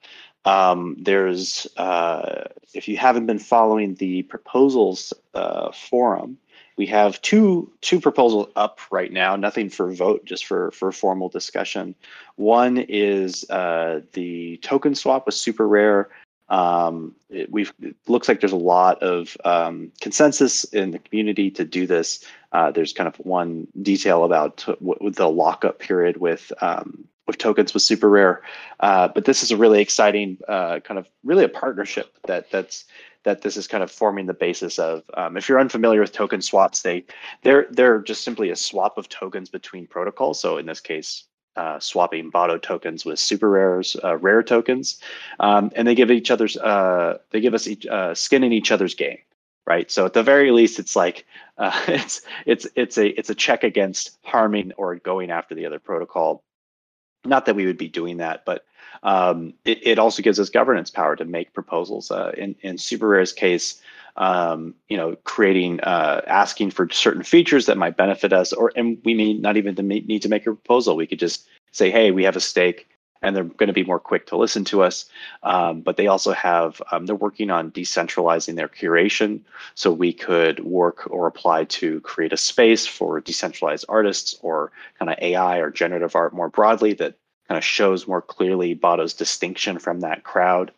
Um, 0.44 0.96
there's, 1.00 1.66
uh, 1.76 2.44
if 2.72 2.86
you 2.86 2.96
haven't 2.96 3.26
been 3.26 3.40
following 3.40 3.96
the 3.96 4.22
proposals 4.22 5.12
uh, 5.34 5.72
forum, 5.72 6.38
we 6.76 6.86
have 6.86 7.20
two 7.22 7.72
two 7.80 8.00
proposals 8.00 8.48
up 8.54 8.80
right 8.90 9.12
now. 9.12 9.36
Nothing 9.36 9.70
for 9.70 9.92
vote, 9.92 10.24
just 10.24 10.46
for 10.46 10.70
for 10.72 10.92
formal 10.92 11.28
discussion. 11.28 11.94
One 12.36 12.78
is 12.78 13.48
uh, 13.50 14.00
the 14.12 14.58
token 14.58 14.94
swap 14.94 15.26
with 15.26 15.34
super 15.34 15.66
rare. 15.66 16.10
Um, 16.48 17.14
it, 17.28 17.50
we've 17.50 17.72
it 17.82 17.96
looks 18.06 18.28
like 18.28 18.40
there's 18.40 18.52
a 18.52 18.56
lot 18.56 19.02
of 19.02 19.36
um, 19.44 19.90
consensus 20.00 20.64
in 20.64 20.90
the 20.90 20.98
community 20.98 21.50
to 21.52 21.64
do 21.64 21.86
this. 21.86 22.24
Uh, 22.52 22.70
there's 22.70 22.92
kind 22.92 23.08
of 23.08 23.16
one 23.16 23.66
detail 23.82 24.24
about 24.24 24.64
the 24.66 25.28
lockup 25.28 25.78
period 25.78 26.18
with 26.18 26.52
um, 26.60 27.06
with 27.26 27.38
tokens 27.38 27.74
was 27.74 27.84
super 27.84 28.08
rare. 28.08 28.42
Uh, 28.80 29.08
but 29.08 29.24
this 29.24 29.42
is 29.42 29.50
a 29.50 29.56
really 29.56 29.80
exciting 29.80 30.38
uh, 30.46 30.80
kind 30.80 30.98
of 30.98 31.08
really 31.24 31.44
a 31.44 31.48
partnership 31.48 32.16
that 32.26 32.50
that's 32.50 32.84
that 33.26 33.42
this 33.42 33.56
is 33.56 33.66
kind 33.66 33.82
of 33.82 33.90
forming 33.90 34.26
the 34.26 34.32
basis 34.32 34.78
of. 34.78 35.02
Um, 35.14 35.36
if 35.36 35.48
you're 35.48 35.60
unfamiliar 35.60 36.00
with 36.00 36.12
token 36.12 36.40
swaps, 36.40 36.82
they 36.82 37.04
they're 37.42 37.66
they're 37.70 37.98
just 37.98 38.22
simply 38.22 38.50
a 38.50 38.56
swap 38.56 38.96
of 38.96 39.08
tokens 39.08 39.50
between 39.50 39.88
protocols. 39.88 40.40
So 40.40 40.56
in 40.58 40.66
this 40.66 40.80
case, 40.80 41.24
uh, 41.56 41.80
swapping 41.80 42.30
Botto 42.30 42.62
tokens 42.62 43.04
with 43.04 43.18
super 43.18 43.50
rares, 43.50 43.96
uh, 44.04 44.16
rare 44.18 44.44
tokens, 44.44 45.00
um, 45.40 45.72
and 45.74 45.88
they 45.88 45.94
give 45.96 46.12
each 46.12 46.30
other's 46.30 46.56
uh, 46.56 47.18
they 47.30 47.40
give 47.40 47.52
us 47.52 47.66
each, 47.66 47.84
uh, 47.86 48.14
skin 48.14 48.44
in 48.44 48.52
each 48.52 48.70
other's 48.70 48.94
game, 48.94 49.18
right? 49.66 49.90
So 49.90 50.06
at 50.06 50.12
the 50.12 50.22
very 50.22 50.52
least, 50.52 50.78
it's 50.78 50.94
like 50.94 51.26
uh, 51.58 51.82
it's 51.88 52.22
it's 52.46 52.66
it's 52.76 52.96
a 52.96 53.08
it's 53.08 53.30
a 53.30 53.34
check 53.34 53.64
against 53.64 54.16
harming 54.22 54.72
or 54.76 54.94
going 54.94 55.32
after 55.32 55.56
the 55.56 55.66
other 55.66 55.80
protocol. 55.80 56.44
Not 57.24 57.46
that 57.46 57.56
we 57.56 57.66
would 57.66 57.78
be 57.78 57.88
doing 57.88 58.18
that, 58.18 58.44
but 58.44 58.64
um, 59.02 59.54
it, 59.64 59.86
it, 59.86 59.98
also 59.98 60.22
gives 60.22 60.40
us 60.40 60.50
governance 60.50 60.90
power 60.90 61.16
to 61.16 61.24
make 61.24 61.52
proposals. 61.52 62.10
Uh, 62.10 62.32
in 62.36 62.54
in 62.62 62.78
super 62.78 63.08
rare's 63.08 63.32
case, 63.32 63.80
um, 64.16 64.74
you 64.88 64.96
know, 64.96 65.16
creating, 65.24 65.80
uh, 65.80 66.22
asking 66.26 66.70
for 66.70 66.88
certain 66.90 67.22
features 67.22 67.66
that 67.66 67.76
might 67.76 67.96
benefit 67.96 68.32
us, 68.32 68.52
or 68.52 68.72
and 68.76 68.98
we 69.04 69.14
may 69.14 69.34
not 69.34 69.56
even 69.56 69.74
need 69.74 70.22
to 70.22 70.28
make 70.28 70.42
a 70.42 70.54
proposal. 70.54 70.96
We 70.96 71.06
could 71.06 71.18
just 71.18 71.46
say, 71.72 71.90
hey, 71.90 72.10
we 72.10 72.24
have 72.24 72.36
a 72.36 72.40
stake, 72.40 72.88
and 73.22 73.36
they're 73.36 73.44
going 73.44 73.66
to 73.66 73.74
be 73.74 73.84
more 73.84 74.00
quick 74.00 74.26
to 74.26 74.36
listen 74.36 74.64
to 74.66 74.82
us. 74.82 75.06
Um, 75.42 75.82
but 75.82 75.96
they 75.96 76.06
also 76.06 76.32
have, 76.32 76.80
um, 76.90 77.06
they're 77.06 77.14
working 77.14 77.50
on 77.50 77.70
decentralizing 77.72 78.56
their 78.56 78.68
curation, 78.68 79.40
so 79.74 79.92
we 79.92 80.12
could 80.12 80.60
work 80.60 81.06
or 81.10 81.26
apply 81.26 81.64
to 81.64 82.00
create 82.00 82.32
a 82.32 82.38
space 82.38 82.86
for 82.86 83.20
decentralized 83.20 83.84
artists 83.88 84.38
or 84.40 84.72
kind 84.98 85.10
of 85.10 85.18
AI 85.20 85.58
or 85.58 85.70
generative 85.70 86.16
art 86.16 86.32
more 86.32 86.48
broadly 86.48 86.94
that 86.94 87.16
kind 87.48 87.58
of 87.58 87.64
shows 87.64 88.06
more 88.06 88.22
clearly 88.22 88.74
Botto's 88.74 89.14
distinction 89.14 89.78
from 89.78 90.00
that 90.00 90.24
crowd. 90.24 90.72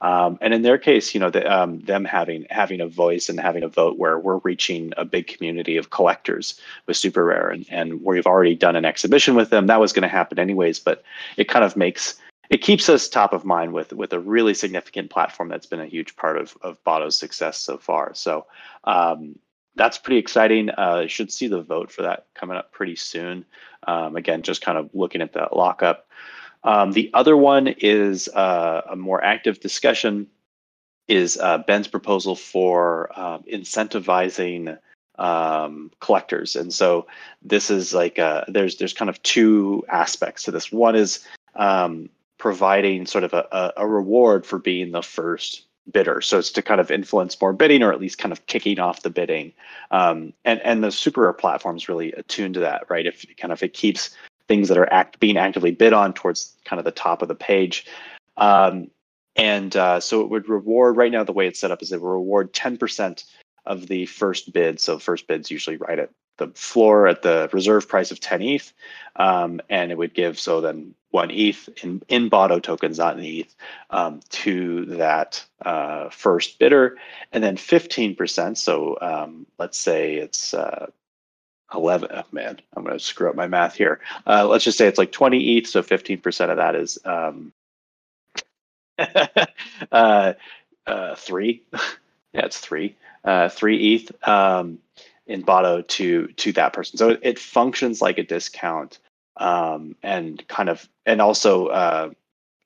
Um, 0.00 0.38
and 0.40 0.54
in 0.54 0.62
their 0.62 0.78
case, 0.78 1.14
you 1.14 1.20
know, 1.20 1.30
the, 1.30 1.44
um, 1.52 1.80
them 1.80 2.04
having 2.04 2.46
having 2.50 2.80
a 2.80 2.86
voice 2.86 3.28
and 3.28 3.40
having 3.40 3.62
a 3.62 3.68
vote 3.68 3.98
where 3.98 4.18
we're 4.18 4.38
reaching 4.38 4.92
a 4.96 5.04
big 5.04 5.26
community 5.26 5.76
of 5.76 5.90
collectors 5.90 6.60
with 6.86 6.96
Super 6.96 7.24
Rare, 7.24 7.50
and, 7.50 7.66
and 7.70 8.02
we've 8.02 8.26
already 8.26 8.54
done 8.54 8.76
an 8.76 8.84
exhibition 8.84 9.34
with 9.34 9.50
them. 9.50 9.66
That 9.66 9.80
was 9.80 9.92
going 9.92 10.02
to 10.02 10.08
happen 10.08 10.38
anyways, 10.38 10.78
but 10.78 11.02
it 11.36 11.48
kind 11.48 11.64
of 11.64 11.76
makes 11.76 12.16
it 12.50 12.58
keeps 12.58 12.88
us 12.88 13.08
top 13.08 13.32
of 13.32 13.44
mind 13.44 13.72
with 13.72 13.92
with 13.92 14.12
a 14.12 14.20
really 14.20 14.54
significant 14.54 15.10
platform 15.10 15.48
that's 15.48 15.66
been 15.66 15.80
a 15.80 15.86
huge 15.86 16.16
part 16.16 16.36
of 16.36 16.56
of 16.62 16.82
Botto's 16.84 17.16
success 17.16 17.58
so 17.58 17.76
far. 17.76 18.14
So 18.14 18.46
um, 18.84 19.36
that's 19.76 19.98
pretty 19.98 20.18
exciting. 20.18 20.70
Uh, 20.70 21.06
should 21.06 21.32
see 21.32 21.48
the 21.48 21.62
vote 21.62 21.90
for 21.90 22.02
that 22.02 22.26
coming 22.34 22.56
up 22.56 22.72
pretty 22.72 22.96
soon. 22.96 23.44
Um, 23.86 24.16
again, 24.16 24.42
just 24.42 24.62
kind 24.62 24.78
of 24.78 24.90
looking 24.94 25.20
at 25.20 25.32
that 25.34 25.56
lockup. 25.56 26.08
Um, 26.62 26.92
the 26.92 27.10
other 27.12 27.36
one 27.36 27.68
is 27.78 28.28
uh, 28.28 28.82
a 28.90 28.96
more 28.96 29.22
active 29.22 29.60
discussion 29.60 30.28
is 31.08 31.38
uh, 31.38 31.58
Ben's 31.58 31.88
proposal 31.88 32.34
for 32.34 33.10
uh, 33.14 33.38
incentivizing 33.40 34.78
um, 35.18 35.90
collectors. 36.00 36.56
And 36.56 36.72
so 36.72 37.06
this 37.42 37.70
is 37.70 37.94
like 37.94 38.18
uh, 38.18 38.44
there's 38.48 38.76
there's 38.76 38.94
kind 38.94 39.08
of 39.08 39.22
two 39.22 39.84
aspects 39.88 40.44
to 40.44 40.50
this. 40.50 40.72
One 40.72 40.96
is 40.96 41.24
um, 41.54 42.08
providing 42.38 43.06
sort 43.06 43.24
of 43.24 43.32
a, 43.32 43.72
a, 43.76 43.86
reward 43.86 44.44
for 44.44 44.58
being 44.58 44.90
the 44.90 45.02
first 45.02 45.62
bidder. 45.90 46.20
So 46.20 46.38
it's 46.38 46.50
to 46.52 46.62
kind 46.62 46.80
of 46.80 46.90
influence 46.90 47.40
more 47.40 47.52
bidding 47.52 47.82
or 47.82 47.92
at 47.92 48.00
least 48.00 48.18
kind 48.18 48.32
of 48.32 48.46
kicking 48.46 48.78
off 48.78 49.02
the 49.02 49.10
bidding. 49.10 49.52
Um, 49.90 50.32
and 50.44 50.60
and 50.62 50.82
the 50.82 50.90
super 50.90 51.32
platform 51.32 51.76
is 51.76 51.88
really 51.88 52.12
attuned 52.12 52.54
to 52.54 52.60
that, 52.60 52.84
right? 52.88 53.06
If 53.06 53.24
kind 53.36 53.52
of 53.52 53.62
it 53.62 53.74
keeps 53.74 54.16
things 54.48 54.68
that 54.68 54.78
are 54.78 54.92
act, 54.92 55.20
being 55.20 55.36
actively 55.36 55.70
bid 55.70 55.92
on 55.92 56.12
towards 56.12 56.54
kind 56.64 56.78
of 56.78 56.84
the 56.84 56.90
top 56.90 57.22
of 57.22 57.28
the 57.28 57.34
page. 57.34 57.86
Um, 58.36 58.90
and 59.36 59.74
uh, 59.74 60.00
so 60.00 60.20
it 60.20 60.30
would 60.30 60.48
reward 60.48 60.96
right 60.96 61.10
now 61.10 61.24
the 61.24 61.32
way 61.32 61.46
it's 61.46 61.60
set 61.60 61.70
up 61.70 61.82
is 61.82 61.92
it 61.92 62.00
will 62.00 62.10
reward 62.10 62.52
10% 62.52 63.24
of 63.66 63.86
the 63.88 64.06
first 64.06 64.52
bid. 64.52 64.80
So 64.80 64.98
first 64.98 65.26
bid's 65.26 65.50
usually 65.50 65.76
right 65.76 65.98
at 65.98 66.10
the 66.36 66.48
floor 66.48 67.06
at 67.06 67.22
the 67.22 67.48
reserve 67.52 67.88
price 67.88 68.10
of 68.10 68.20
10 68.20 68.42
ETH. 68.42 68.72
Um, 69.16 69.60
and 69.68 69.92
it 69.92 69.98
would 69.98 70.14
give 70.14 70.38
so 70.38 70.60
then 70.60 70.94
one 71.10 71.30
ETH 71.30 71.68
in, 71.82 72.02
in 72.08 72.28
Botto 72.28 72.60
tokens, 72.60 72.98
not 72.98 73.18
in 73.18 73.24
ETH, 73.24 73.54
um, 73.90 74.20
to 74.30 74.84
that 74.86 75.44
uh, 75.64 76.08
first 76.10 76.58
bidder. 76.58 76.96
And 77.32 77.42
then 77.42 77.56
15%. 77.56 78.56
So 78.56 78.98
um, 79.00 79.46
let's 79.58 79.78
say 79.78 80.16
it's 80.16 80.54
uh, 80.54 80.86
11 81.74 82.08
oh 82.12 82.22
man 82.32 82.60
i'm 82.76 82.84
going 82.84 82.96
to 82.96 83.02
screw 83.04 83.28
up 83.28 83.34
my 83.34 83.46
math 83.46 83.74
here 83.74 84.00
uh, 84.26 84.46
let's 84.46 84.64
just 84.64 84.78
say 84.78 84.86
it's 84.86 84.98
like 84.98 85.12
20 85.12 85.58
eth 85.58 85.66
so 85.66 85.82
15% 85.82 86.50
of 86.50 86.56
that 86.56 86.74
is 86.74 86.98
um, 87.04 87.52
uh, 89.92 90.32
uh, 90.86 91.14
three 91.16 91.62
yeah 92.32 92.44
it's 92.44 92.58
three 92.58 92.96
uh, 93.24 93.48
three 93.48 93.94
eth 93.94 94.28
um, 94.28 94.78
in 95.26 95.42
Botto 95.42 95.86
to 95.88 96.28
to 96.28 96.52
that 96.52 96.72
person 96.72 96.98
so 96.98 97.16
it, 97.22 97.38
functions 97.38 98.02
like 98.02 98.18
a 98.18 98.22
discount 98.22 98.98
um, 99.36 99.96
and 100.02 100.46
kind 100.48 100.68
of 100.68 100.88
and 101.06 101.20
also 101.20 101.66
uh, 101.68 102.10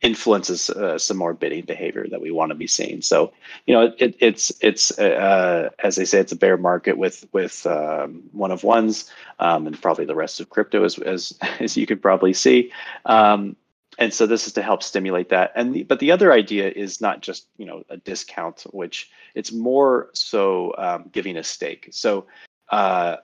influences 0.01 0.71
uh, 0.71 0.97
some 0.97 1.17
more 1.17 1.35
bidding 1.35 1.65
behavior 1.65 2.07
that 2.09 2.21
we 2.21 2.31
want 2.31 2.51
to 2.51 2.55
be 2.55 2.67
seeing. 2.67 3.03
So, 3.03 3.33
you 3.67 3.75
know, 3.75 3.93
it, 3.99 4.17
it's 4.21 4.53
it's 4.61 4.97
uh, 4.99 5.71
as 5.83 5.97
they 5.97 6.05
say, 6.05 6.21
it's 6.21 6.33
a 6.33 6.37
bear 6.37 6.57
market 6.57 6.99
with 6.99 7.27
with 7.33 7.67
um, 7.67 8.23
one 8.33 8.51
of 8.51 8.65
ones, 8.65 9.11
um, 9.41 9.67
and 9.67 9.81
probably 9.81 10.05
the 10.05 10.15
rest 10.15 10.41
of 10.41 10.51
crypto 10.51 10.85
as 10.85 10.99
as, 11.01 11.37
as 11.61 11.77
you 11.77 11.87
could 11.87 12.03
probably 12.03 12.33
see. 12.33 12.73
Um, 13.07 13.57
and 14.01 14.15
so 14.15 14.27
this 14.27 14.47
is 14.47 14.53
to 14.53 14.63
help 14.63 14.85
stimulate 14.85 15.29
that. 15.31 15.51
And 15.57 15.75
the, 15.75 15.83
but 15.83 15.99
the 15.99 16.13
other 16.13 16.33
idea 16.33 16.71
is 16.71 17.01
not 17.01 17.21
just 17.21 17.49
you 17.57 17.67
know 17.67 17.83
a 17.89 17.97
discount, 17.97 18.65
which 18.71 19.11
it's 19.35 19.53
more 19.53 20.11
so 20.13 20.75
um, 20.79 21.11
giving 21.13 21.37
a 21.37 21.45
stake. 21.45 21.89
So. 21.91 22.27
Uh, 22.71 23.17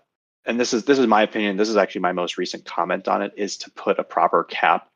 and 0.47 0.61
this 0.61 0.75
is 0.75 0.85
this 0.85 0.99
is 0.99 1.07
my 1.07 1.23
opinion. 1.23 1.57
This 1.57 1.69
is 1.69 1.77
actually 1.77 2.03
my 2.03 2.13
most 2.13 2.39
recent 2.39 2.65
comment 2.65 3.09
on 3.09 3.23
it. 3.23 3.33
Is 3.37 3.57
to 3.59 3.71
put 3.71 3.99
a 3.99 4.05
proper 4.05 4.45
cap 4.45 4.89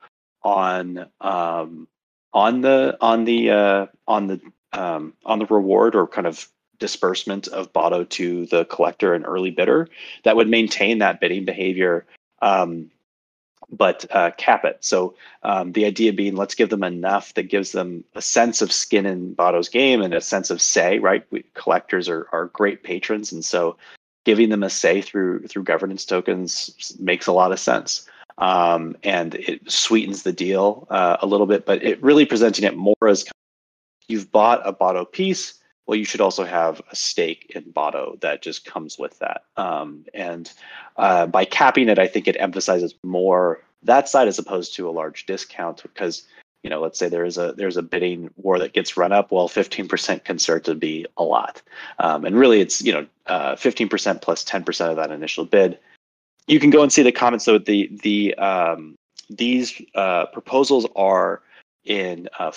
on 0.42 1.06
um, 1.20 1.88
on 2.32 2.61
the 2.61 2.96
on 3.00 3.24
the 3.24 3.50
uh, 3.50 3.87
on 4.06 4.26
the 4.26 4.40
um, 4.72 5.14
on 5.24 5.38
the 5.38 5.46
reward 5.46 5.94
or 5.94 6.06
kind 6.06 6.26
of 6.26 6.48
disbursement 6.78 7.48
of 7.48 7.72
Botto 7.72 8.08
to 8.08 8.46
the 8.46 8.64
collector 8.66 9.14
and 9.14 9.26
early 9.26 9.50
bidder 9.50 9.88
that 10.24 10.37
would 10.37 10.48
maintain 10.48 10.98
that 10.98 11.20
bidding 11.20 11.44
behavior, 11.44 12.06
um, 12.40 12.90
but 13.70 14.06
uh, 14.11 14.30
cap 14.38 14.64
it. 14.64 14.78
So 14.80 15.16
um, 15.42 15.72
the 15.72 15.84
idea 15.84 16.12
being, 16.12 16.37
let's 16.37 16.54
give 16.54 16.70
them 16.70 16.84
enough 16.84 17.34
that 17.34 17.44
gives 17.44 17.72
them 17.72 18.04
a 18.14 18.22
sense 18.22 18.62
of 18.62 18.70
skin 18.70 19.06
in 19.06 19.34
Botto's 19.34 19.68
game 19.68 20.00
and 20.02 20.14
a 20.14 20.20
sense 20.20 20.50
of 20.50 20.62
say. 20.62 20.98
Right, 20.98 21.26
we, 21.30 21.44
collectors 21.54 22.08
are 22.08 22.28
are 22.32 22.46
great 22.46 22.82
patrons, 22.82 23.32
and 23.32 23.44
so 23.44 23.76
giving 24.29 24.51
them 24.51 24.62
a 24.62 24.69
say 24.69 25.01
through 25.01 25.41
through 25.49 25.62
governance 25.62 26.05
tokens 26.05 26.95
makes 27.01 27.27
a 27.27 27.33
lot 27.33 27.51
of 27.51 27.59
sense 27.59 28.07
um, 28.37 28.95
and 29.03 29.37
it 29.37 29.71
sweetens 29.73 30.23
the 30.23 30.35
deal 30.35 30.87
uh, 30.91 31.17
a 31.23 31.27
little 31.27 31.47
bit. 31.47 31.64
But 31.64 31.83
it 31.83 32.03
really 32.03 32.27
presenting 32.27 32.67
it 32.67 32.77
more 32.77 33.09
as 33.09 33.25
you've 34.07 34.31
bought 34.31 34.61
a 34.69 34.73
Botto 34.75 35.11
piece. 35.11 35.55
Well, 35.87 35.97
you 35.97 36.05
should 36.05 36.21
also 36.21 36.45
have 36.45 36.83
a 36.91 36.95
stake 36.95 37.51
in 37.55 37.73
Botto 37.73 38.21
that 38.21 38.43
just 38.43 38.67
comes 38.67 38.99
with 38.99 39.19
that. 39.21 39.45
Um, 39.57 40.05
and 40.12 40.53
uh, 40.99 41.25
by 41.27 41.47
capping 41.47 41.88
it, 41.88 41.99
I 41.99 42.07
think 42.07 42.29
it 42.29 42.37
emphasizes 42.38 42.95
more 43.03 43.62
that 43.83 44.11
side 44.11 44.29
as 44.29 44.38
opposed 44.38 44.75
to 44.77 44.91
a 44.91 44.93
large 44.93 45.25
discount 45.25 45.83
because 45.83 46.25
you 46.62 46.71
know 46.71 46.81
let's 46.81 46.99
say 46.99 47.09
there 47.09 47.25
is 47.25 47.38
a 47.38 47.53
there's 47.53 47.77
a 47.77 47.83
bidding 47.83 48.31
war 48.37 48.59
that 48.59 48.73
gets 48.73 48.97
run 48.97 49.12
up 49.12 49.31
well 49.31 49.49
15% 49.49 50.25
can 50.25 50.38
start 50.38 50.64
to 50.64 50.75
be 50.75 51.07
a 51.16 51.23
lot 51.23 51.62
um, 51.99 52.25
and 52.25 52.37
really 52.37 52.61
it's 52.61 52.83
you 52.83 52.92
know 52.92 53.07
uh, 53.27 53.55
15% 53.55 54.23
plus 54.23 54.44
10% 54.44 54.90
of 54.90 54.97
that 54.97 55.11
initial 55.11 55.44
bid 55.44 55.79
you 56.49 56.59
can 56.59 56.71
go 56.71 56.83
and 56.83 56.92
see 56.92 57.03
the 57.03 57.12
comments. 57.12 57.44
So 57.44 57.59
the 57.59 57.88
the 58.03 58.35
um, 58.37 58.97
these 59.31 59.81
uh, 59.94 60.27
proposals 60.27 60.87
are 60.97 61.42
in 61.85 62.29
uh. 62.38 62.53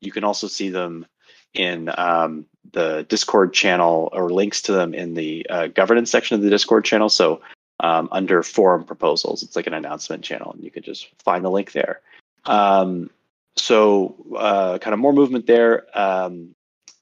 You 0.00 0.12
can 0.12 0.24
also 0.24 0.46
see 0.46 0.70
them 0.70 1.06
in 1.52 1.90
um, 1.98 2.46
the 2.72 3.04
Discord 3.08 3.52
channel 3.52 4.08
or 4.12 4.30
links 4.30 4.62
to 4.62 4.72
them 4.72 4.94
in 4.94 5.14
the 5.14 5.46
uh, 5.50 5.66
governance 5.68 6.10
section 6.10 6.36
of 6.36 6.42
the 6.42 6.50
Discord 6.50 6.84
channel. 6.84 7.08
So 7.08 7.42
um, 7.80 8.08
under 8.12 8.42
forum 8.42 8.84
proposals, 8.84 9.42
it's 9.42 9.56
like 9.56 9.66
an 9.66 9.74
announcement 9.74 10.24
channel, 10.24 10.52
and 10.52 10.62
you 10.62 10.70
can 10.70 10.82
just 10.82 11.08
find 11.22 11.44
the 11.44 11.50
link 11.50 11.72
there. 11.72 12.00
Um, 12.46 13.10
so 13.56 14.16
uh, 14.36 14.78
kind 14.78 14.94
of 14.94 15.00
more 15.00 15.12
movement 15.12 15.46
there, 15.46 15.86
um, 15.98 16.54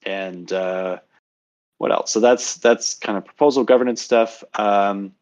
and 0.05 0.51
uh, 0.51 0.99
what 1.77 1.91
else? 1.91 2.11
So 2.11 2.19
that's 2.19 2.55
that's 2.55 2.93
kind 2.95 3.17
of 3.17 3.25
proposal 3.25 3.63
governance 3.63 4.01
stuff. 4.01 4.43
Um, 4.53 5.13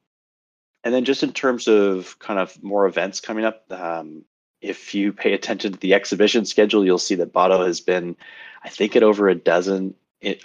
and 0.83 0.93
then 0.93 1.05
just 1.05 1.23
in 1.23 1.31
terms 1.31 1.67
of 1.67 2.17
kind 2.19 2.39
of 2.39 2.61
more 2.63 2.85
events 2.85 3.19
coming 3.19 3.45
up, 3.45 3.63
um, 3.71 4.23
if 4.61 4.93
you 4.93 5.13
pay 5.13 5.33
attention 5.33 5.73
to 5.73 5.79
the 5.79 5.93
exhibition 5.93 6.45
schedule, 6.45 6.85
you'll 6.85 6.97
see 6.97 7.15
that 7.15 7.33
Botto 7.33 7.65
has 7.65 7.81
been, 7.81 8.15
I 8.63 8.69
think, 8.69 8.95
at 8.95 9.03
over 9.03 9.29
a 9.29 9.35
dozen 9.35 9.95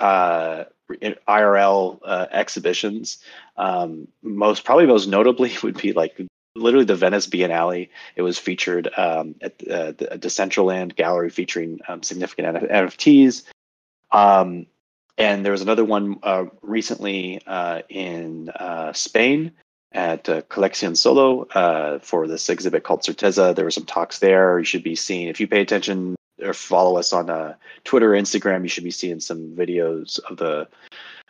uh, 0.01 0.65
IRL 0.89 1.99
uh, 2.05 2.27
exhibitions. 2.31 3.19
Um, 3.57 4.09
most 4.23 4.65
probably 4.65 4.87
most 4.87 5.07
notably 5.07 5.53
would 5.63 5.81
be 5.81 5.93
like 5.93 6.21
literally 6.57 6.85
the 6.85 6.97
Venice 6.97 7.27
Biennale. 7.27 7.89
It 8.17 8.23
was 8.23 8.39
featured 8.39 8.89
um, 8.97 9.37
at 9.41 9.53
uh, 9.69 9.93
the 9.93 10.19
Decentraland 10.19 10.97
gallery 10.97 11.31
featuring 11.31 11.81
um, 11.89 12.03
significant 12.03 12.57
NFTs. 12.57 13.45
Um, 14.11 14.67
and 15.19 15.45
there 15.45 15.53
was 15.53 15.63
another 15.63 15.85
one 15.85 16.19
uh, 16.23 16.47
recently 16.63 17.41
uh, 17.47 17.83
in 17.89 18.51
uh, 18.51 18.93
Spain 18.93 19.53
at 19.93 20.29
uh, 20.29 20.43
Collection 20.43 20.95
Solo 20.95 21.45
uh, 21.45 21.99
for 22.01 22.27
this 22.27 22.49
exhibit 22.51 22.85
called 22.85 23.01
Certeza. 23.01 23.55
There 23.55 23.65
were 23.65 23.71
some 23.71 23.87
talks 23.87 24.19
there. 24.19 24.59
You 24.59 24.65
should 24.65 24.83
be 24.83 24.95
seeing 24.95 25.29
if 25.29 25.41
you 25.41 25.49
pay 25.49 25.63
attention 25.63 26.17
or 26.43 26.53
follow 26.53 26.99
us 26.99 27.13
on 27.15 27.31
uh, 27.31 27.55
Twitter 27.85 28.15
or 28.15 28.19
Instagram. 28.19 28.63
You 28.63 28.69
should 28.69 28.85
be 28.85 28.91
seeing 28.91 29.21
some 29.21 29.57
videos 29.57 30.21
of 30.21 30.37
the 30.37 30.69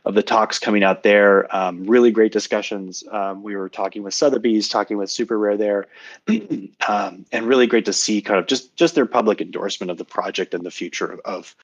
of 0.07 0.15
the 0.15 0.23
talks 0.23 0.59
coming 0.59 0.85
out 0.85 1.03
there. 1.03 1.55
Um, 1.55 1.85
really 1.85 2.13
great 2.13 2.33
discussions. 2.33 3.03
Um, 3.11 3.43
we 3.43 3.57
were 3.57 3.69
talking 3.69 4.05
with 4.05 4.15
Sotheby's, 4.15 4.69
talking 4.69 4.97
with 4.97 5.11
Super 5.11 5.37
Rare 5.37 5.57
there, 5.57 5.87
um, 6.89 7.27
and 7.33 7.47
really 7.47 7.67
great 7.67 7.85
to 7.87 7.93
see 7.93 8.23
kind 8.23 8.39
of 8.39 8.47
just 8.47 8.75
just 8.77 8.95
their 8.95 9.05
public 9.05 9.41
endorsement 9.41 9.91
of 9.91 9.99
the 9.99 10.05
project 10.05 10.55
and 10.55 10.65
the 10.65 10.71
future 10.71 11.21
of 11.25 11.55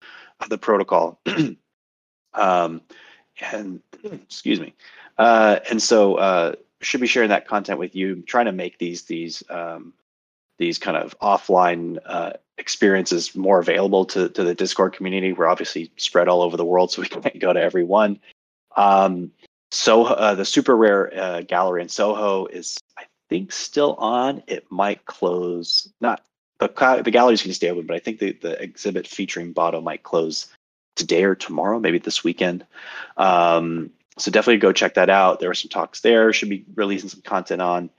of 0.40 0.48
the 0.48 0.59
protocol. 0.59 1.20
um, 2.35 2.83
and 3.52 3.81
excuse 4.05 4.61
me. 4.61 4.74
Uh, 5.18 5.61
and 5.70 5.81
so 5.81 6.16
uh, 6.16 6.55
should 6.81 7.00
be 7.00 7.07
sharing 7.07 7.28
that 7.28 7.46
content 7.46 7.78
with 7.78 7.94
you. 7.94 8.22
trying 8.22 8.46
to 8.46 8.52
make 8.52 8.78
these 8.78 9.02
these 9.02 9.44
um, 9.50 9.94
these 10.59 10.78
kind 10.78 10.96
of 10.96 11.16
offline 11.20 11.98
uh, 12.07 12.33
experiences 12.59 13.35
more 13.35 13.59
available 13.59 14.05
to, 14.05 14.28
to 14.28 14.44
the 14.44 14.55
Discord 14.55 14.92
community. 14.92 15.33
We're 15.33 15.48
obviously 15.48 15.90
spread 15.96 16.28
all 16.28 16.42
over 16.42 16.57
the 16.57 16.64
world, 16.64 16.90
so 16.90 17.02
we 17.02 17.09
can't 17.20 17.38
go 17.38 17.52
to 17.52 17.61
every 17.61 17.85
one. 17.85 18.18
Um, 18.76 19.32
so 19.70 20.04
uh, 20.04 20.35
the 20.35 20.44
super 20.44 20.76
rare 20.76 21.12
uh, 21.18 21.40
gallery 21.42 21.82
in 21.82 21.88
Soho 21.88 22.46
is, 22.46 22.78
I 22.98 23.04
think, 23.28 23.52
still 23.52 23.94
on. 23.94 24.42
It 24.46 24.66
might 24.70 25.06
close. 25.06 25.90
Not 26.00 26.22
the 26.58 26.68
the 27.02 27.11
going 27.11 27.37
to 27.37 27.54
stay 27.54 27.70
open, 27.70 27.87
but 27.87 27.96
I 27.96 27.98
think 27.98 28.18
the, 28.18 28.32
the 28.32 28.62
exhibit 28.62 29.06
featuring 29.06 29.54
Botto 29.54 29.82
might 29.82 30.02
close 30.02 30.46
today 30.96 31.24
or 31.24 31.35
tomorrow, 31.35 31.80
maybe 31.80 31.98
this 31.98 32.22
weekend. 32.22 32.66
Um, 33.16 33.90
so 34.18 34.30
definitely 34.30 34.58
go 34.58 34.72
check 34.72 34.94
that 34.94 35.08
out. 35.08 35.40
There 35.40 35.50
are 35.50 35.54
some 35.54 35.70
talks 35.70 36.00
there. 36.00 36.32
Should 36.32 36.50
be 36.50 36.64
releasing 36.74 37.08
some 37.08 37.22
content 37.22 37.62
on. 37.62 37.90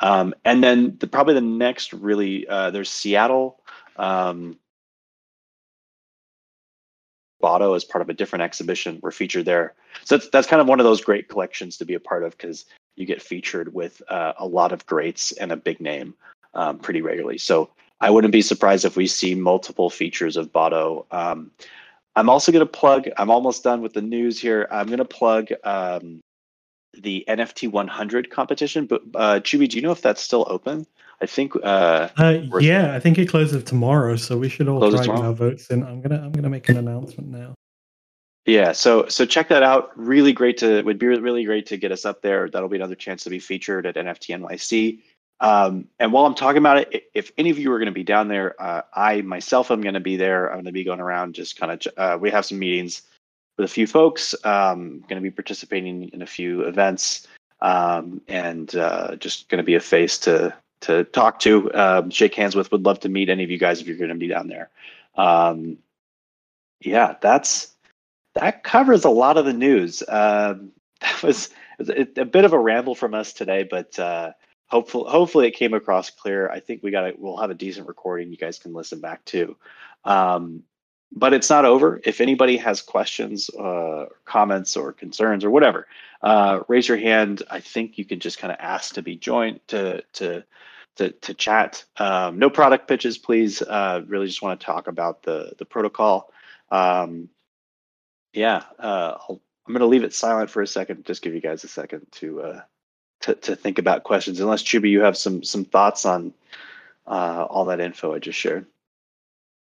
Um, 0.00 0.34
and 0.44 0.62
then 0.64 0.96
the, 0.98 1.06
probably 1.06 1.34
the 1.34 1.40
next 1.40 1.92
really 1.92 2.48
uh, 2.48 2.70
there's 2.70 2.90
Seattle. 2.90 3.60
Um, 3.96 4.58
Botto 7.40 7.76
as 7.76 7.84
part 7.84 8.02
of 8.02 8.08
a 8.08 8.14
different 8.14 8.42
exhibition. 8.42 8.98
We're 9.02 9.10
featured 9.10 9.44
there. 9.44 9.74
So 10.04 10.16
that's 10.16 10.30
that's 10.30 10.46
kind 10.46 10.60
of 10.60 10.68
one 10.68 10.80
of 10.80 10.84
those 10.84 11.00
great 11.00 11.28
collections 11.28 11.76
to 11.78 11.84
be 11.84 11.94
a 11.94 12.00
part 12.00 12.24
of 12.24 12.36
because 12.36 12.66
you 12.96 13.06
get 13.06 13.22
featured 13.22 13.72
with 13.72 14.02
uh, 14.08 14.34
a 14.38 14.46
lot 14.46 14.72
of 14.72 14.86
greats 14.86 15.32
and 15.32 15.52
a 15.52 15.56
big 15.56 15.80
name 15.80 16.14
um, 16.54 16.78
pretty 16.78 17.02
regularly. 17.02 17.38
So 17.38 17.70
I 18.00 18.10
wouldn't 18.10 18.32
be 18.32 18.42
surprised 18.42 18.84
if 18.84 18.96
we 18.96 19.06
see 19.06 19.34
multiple 19.34 19.90
features 19.90 20.36
of 20.36 20.52
Botto. 20.52 21.06
Um, 21.10 21.50
I'm 22.16 22.28
also 22.28 22.52
going 22.52 22.66
to 22.66 22.70
plug. 22.70 23.08
I'm 23.16 23.30
almost 23.30 23.62
done 23.62 23.82
with 23.82 23.92
the 23.92 24.02
news 24.02 24.40
here. 24.40 24.66
I'm 24.70 24.86
going 24.86 24.98
to 24.98 25.04
plug 25.04 25.48
um, 25.64 26.20
the 26.94 27.24
NFT 27.28 27.70
100 27.70 28.30
competition. 28.30 28.86
But 28.86 29.02
uh, 29.14 29.38
do 29.38 29.58
you 29.58 29.82
know 29.82 29.92
if 29.92 30.02
that's 30.02 30.22
still 30.22 30.46
open? 30.48 30.86
I 31.22 31.26
think. 31.26 31.54
Uh, 31.56 32.08
uh, 32.16 32.38
yeah, 32.60 32.94
I 32.94 33.00
think 33.00 33.18
it 33.18 33.28
closes 33.28 33.64
tomorrow, 33.64 34.16
so 34.16 34.38
we 34.38 34.48
should 34.48 34.68
all 34.68 34.90
try 34.90 35.06
our 35.06 35.32
votes 35.32 35.70
in. 35.70 35.82
I'm 35.82 36.00
gonna 36.00 36.22
I'm 36.22 36.32
gonna 36.32 36.48
make 36.48 36.68
an 36.68 36.76
announcement 36.76 37.28
now. 37.28 37.54
Yeah, 38.46 38.72
so 38.72 39.06
so 39.08 39.26
check 39.26 39.48
that 39.48 39.62
out. 39.62 39.90
Really 39.96 40.32
great 40.32 40.58
to 40.58 40.82
would 40.82 40.98
be 40.98 41.06
really 41.06 41.44
great 41.44 41.66
to 41.66 41.76
get 41.76 41.92
us 41.92 42.04
up 42.04 42.22
there. 42.22 42.48
That'll 42.48 42.68
be 42.68 42.76
another 42.76 42.94
chance 42.94 43.24
to 43.24 43.30
be 43.30 43.38
featured 43.38 43.86
at 43.86 43.96
NFT 43.96 44.38
NYC. 44.40 45.00
Um, 45.40 45.88
and 45.98 46.12
while 46.12 46.26
I'm 46.26 46.34
talking 46.34 46.58
about 46.58 46.78
it, 46.78 47.04
if 47.14 47.32
any 47.38 47.50
of 47.50 47.58
you 47.58 47.72
are 47.72 47.78
going 47.78 47.86
to 47.86 47.92
be 47.92 48.04
down 48.04 48.28
there, 48.28 48.60
uh, 48.60 48.82
I 48.92 49.22
myself 49.22 49.70
am 49.70 49.80
going 49.80 49.94
to 49.94 50.00
be 50.00 50.16
there. 50.16 50.48
I'm 50.48 50.56
going 50.56 50.66
to 50.66 50.72
be 50.72 50.84
going 50.84 51.00
around 51.00 51.34
just 51.34 51.58
kind 51.58 51.72
of. 51.72 51.92
Uh, 51.96 52.18
we 52.18 52.30
have 52.30 52.46
some 52.46 52.58
meetings 52.58 53.02
with 53.56 53.64
a 53.64 53.72
few 53.72 53.86
folks. 53.86 54.34
Um, 54.44 55.00
going 55.08 55.22
to 55.22 55.22
be 55.22 55.30
participating 55.30 56.08
in 56.08 56.22
a 56.22 56.26
few 56.26 56.62
events, 56.62 57.26
um, 57.60 58.20
and 58.28 58.74
uh, 58.74 59.16
just 59.16 59.48
going 59.48 59.58
to 59.58 59.64
be 59.64 59.74
a 59.74 59.80
face 59.80 60.18
to 60.18 60.54
to 60.82 61.04
talk 61.04 61.40
to, 61.40 61.72
um, 61.74 62.10
shake 62.10 62.34
hands 62.34 62.54
with. 62.54 62.72
Would 62.72 62.84
love 62.84 63.00
to 63.00 63.08
meet 63.08 63.28
any 63.28 63.44
of 63.44 63.50
you 63.50 63.58
guys 63.58 63.80
if 63.80 63.86
you're 63.86 63.96
going 63.96 64.10
to 64.10 64.14
be 64.14 64.28
down 64.28 64.48
there. 64.48 64.70
Um, 65.16 65.78
yeah, 66.80 67.16
that's 67.20 67.74
that 68.34 68.62
covers 68.62 69.04
a 69.04 69.10
lot 69.10 69.36
of 69.36 69.44
the 69.44 69.52
news. 69.52 70.02
Um, 70.08 70.72
that 71.00 71.22
was, 71.22 71.50
a, 71.78 72.24
bit 72.24 72.44
of 72.44 72.52
a 72.52 72.58
ramble 72.58 72.94
from 72.94 73.14
us 73.14 73.32
today, 73.32 73.66
but 73.68 73.98
uh, 73.98 74.32
hopefully, 74.66 75.10
hopefully 75.10 75.48
it 75.48 75.52
came 75.52 75.74
across 75.74 76.10
clear. 76.10 76.48
I 76.50 76.60
think 76.60 76.82
we 76.82 76.90
got 76.90 77.18
We'll 77.18 77.38
have 77.38 77.50
a 77.50 77.54
decent 77.54 77.88
recording 77.88 78.30
you 78.30 78.36
guys 78.36 78.58
can 78.58 78.74
listen 78.74 79.00
back 79.00 79.24
to. 79.26 79.56
Um, 80.04 80.62
but 81.12 81.32
it's 81.32 81.50
not 81.50 81.64
over. 81.64 82.00
If 82.04 82.20
anybody 82.20 82.56
has 82.58 82.82
questions, 82.82 83.50
uh, 83.50 84.06
comments, 84.24 84.76
or 84.76 84.92
concerns, 84.92 85.44
or 85.44 85.50
whatever, 85.50 85.86
uh, 86.22 86.60
raise 86.68 86.88
your 86.88 86.98
hand. 86.98 87.42
I 87.50 87.60
think 87.60 87.98
you 87.98 88.04
can 88.04 88.20
just 88.20 88.38
kind 88.38 88.52
of 88.52 88.58
ask 88.60 88.94
to 88.94 89.02
be 89.02 89.16
joined 89.16 89.60
to 89.68 90.02
to 90.14 90.44
to, 90.96 91.10
to 91.10 91.34
chat. 91.34 91.84
Um, 91.96 92.38
no 92.38 92.50
product 92.50 92.86
pitches, 92.86 93.16
please. 93.16 93.62
Uh, 93.62 94.02
really, 94.06 94.26
just 94.26 94.42
want 94.42 94.60
to 94.60 94.66
talk 94.66 94.86
about 94.86 95.22
the 95.22 95.52
the 95.58 95.64
protocol. 95.64 96.32
Um, 96.70 97.28
yeah, 98.32 98.62
uh, 98.78 99.16
i 99.28 99.32
am 99.32 99.40
going 99.74 99.80
to 99.80 99.86
leave 99.86 100.04
it 100.04 100.14
silent 100.14 100.50
for 100.50 100.62
a 100.62 100.66
second. 100.66 101.04
Just 101.04 101.22
give 101.22 101.34
you 101.34 101.40
guys 101.40 101.64
a 101.64 101.68
second 101.68 102.06
to 102.12 102.42
uh, 102.42 102.60
to, 103.22 103.34
to 103.34 103.56
think 103.56 103.78
about 103.78 104.04
questions. 104.04 104.40
Unless 104.40 104.62
Choobie, 104.62 104.90
you 104.90 105.00
have 105.00 105.16
some 105.16 105.42
some 105.42 105.64
thoughts 105.64 106.04
on 106.04 106.32
uh, 107.06 107.46
all 107.48 107.64
that 107.66 107.80
info 107.80 108.14
I 108.14 108.18
just 108.18 108.38
shared. 108.38 108.66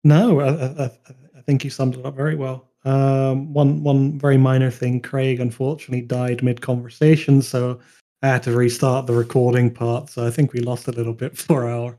No, 0.03 0.39
I, 0.39 0.83
I, 0.85 0.91
I 1.38 1.41
think 1.41 1.63
you 1.63 1.69
summed 1.69 1.95
it 1.95 2.05
up 2.05 2.15
very 2.15 2.35
well. 2.35 2.69
Um, 2.85 3.53
one 3.53 3.83
one 3.83 4.17
very 4.17 4.38
minor 4.38 4.71
thing. 4.71 5.01
Craig 5.01 5.39
unfortunately 5.39 6.01
died 6.01 6.41
mid 6.43 6.62
conversation, 6.62 7.41
so 7.41 7.79
I 8.21 8.27
had 8.27 8.43
to 8.43 8.55
restart 8.55 9.05
the 9.05 9.13
recording 9.13 9.73
part. 9.73 10.09
So 10.09 10.25
I 10.25 10.31
think 10.31 10.53
we 10.53 10.62
lost 10.62 10.88
a 10.88 10.91
little 10.91 11.13
bit 11.13 11.38
for 11.38 11.69
our 11.69 11.97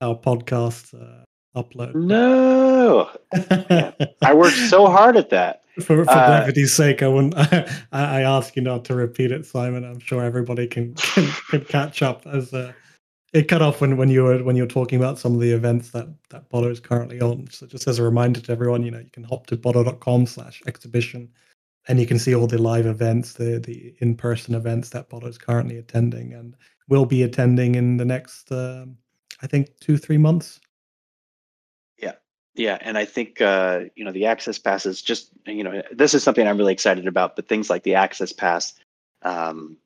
our 0.00 0.16
podcast 0.16 0.94
uh, 0.94 1.24
upload. 1.60 1.94
No, 1.94 3.10
I 4.22 4.34
worked 4.34 4.56
so 4.56 4.86
hard 4.86 5.16
at 5.16 5.30
that. 5.30 5.58
For, 5.76 6.04
for 6.04 6.10
uh, 6.10 6.42
brevity's 6.42 6.76
sake, 6.76 7.02
I 7.02 7.08
wouldn't. 7.08 7.32
I, 7.38 7.64
I 7.92 8.20
ask 8.20 8.54
you 8.56 8.60
not 8.60 8.84
to 8.84 8.94
repeat 8.94 9.32
it, 9.32 9.46
Simon. 9.46 9.84
I'm 9.84 10.00
sure 10.00 10.22
everybody 10.22 10.66
can 10.66 10.92
can, 10.92 11.32
can 11.48 11.64
catch 11.64 12.02
up 12.02 12.26
as 12.26 12.52
uh, 12.52 12.74
it 13.32 13.48
cut 13.48 13.62
off 13.62 13.80
when, 13.80 13.96
when 13.96 14.10
you 14.10 14.24
were 14.24 14.42
when 14.44 14.56
you 14.56 14.62
were 14.62 14.68
talking 14.68 14.98
about 14.98 15.18
some 15.18 15.34
of 15.34 15.40
the 15.40 15.52
events 15.52 15.90
that 15.90 16.08
that 16.30 16.50
Botto 16.50 16.70
is 16.70 16.80
currently 16.80 17.20
on. 17.20 17.48
So 17.50 17.66
just 17.66 17.88
as 17.88 17.98
a 17.98 18.02
reminder 18.02 18.40
to 18.40 18.52
everyone, 18.52 18.82
you 18.82 18.90
know, 18.90 18.98
you 18.98 19.10
can 19.10 19.24
hop 19.24 19.46
to 19.46 19.56
botto.com 19.56 20.26
slash 20.26 20.62
exhibition 20.66 21.30
and 21.88 21.98
you 21.98 22.06
can 22.06 22.18
see 22.18 22.34
all 22.34 22.46
the 22.46 22.58
live 22.58 22.86
events, 22.86 23.34
the 23.34 23.58
the 23.58 23.94
in-person 24.00 24.54
events 24.54 24.90
that 24.90 25.08
Botto 25.08 25.28
is 25.28 25.38
currently 25.38 25.78
attending 25.78 26.34
and 26.34 26.56
will 26.88 27.06
be 27.06 27.22
attending 27.22 27.74
in 27.74 27.96
the 27.96 28.04
next 28.04 28.52
um, 28.52 28.96
I 29.40 29.46
think 29.46 29.68
two, 29.80 29.96
three 29.96 30.18
months. 30.18 30.60
Yeah. 31.98 32.12
Yeah. 32.54 32.78
And 32.82 32.98
I 32.98 33.06
think 33.06 33.40
uh, 33.40 33.80
you 33.96 34.04
know, 34.04 34.12
the 34.12 34.26
access 34.26 34.58
passes 34.58 35.00
just 35.00 35.30
you 35.46 35.64
know, 35.64 35.82
this 35.90 36.12
is 36.12 36.22
something 36.22 36.46
I'm 36.46 36.58
really 36.58 36.74
excited 36.74 37.06
about, 37.06 37.34
but 37.36 37.48
things 37.48 37.70
like 37.70 37.82
the 37.82 37.94
access 37.94 38.32
pass 38.32 38.74
um, 39.22 39.78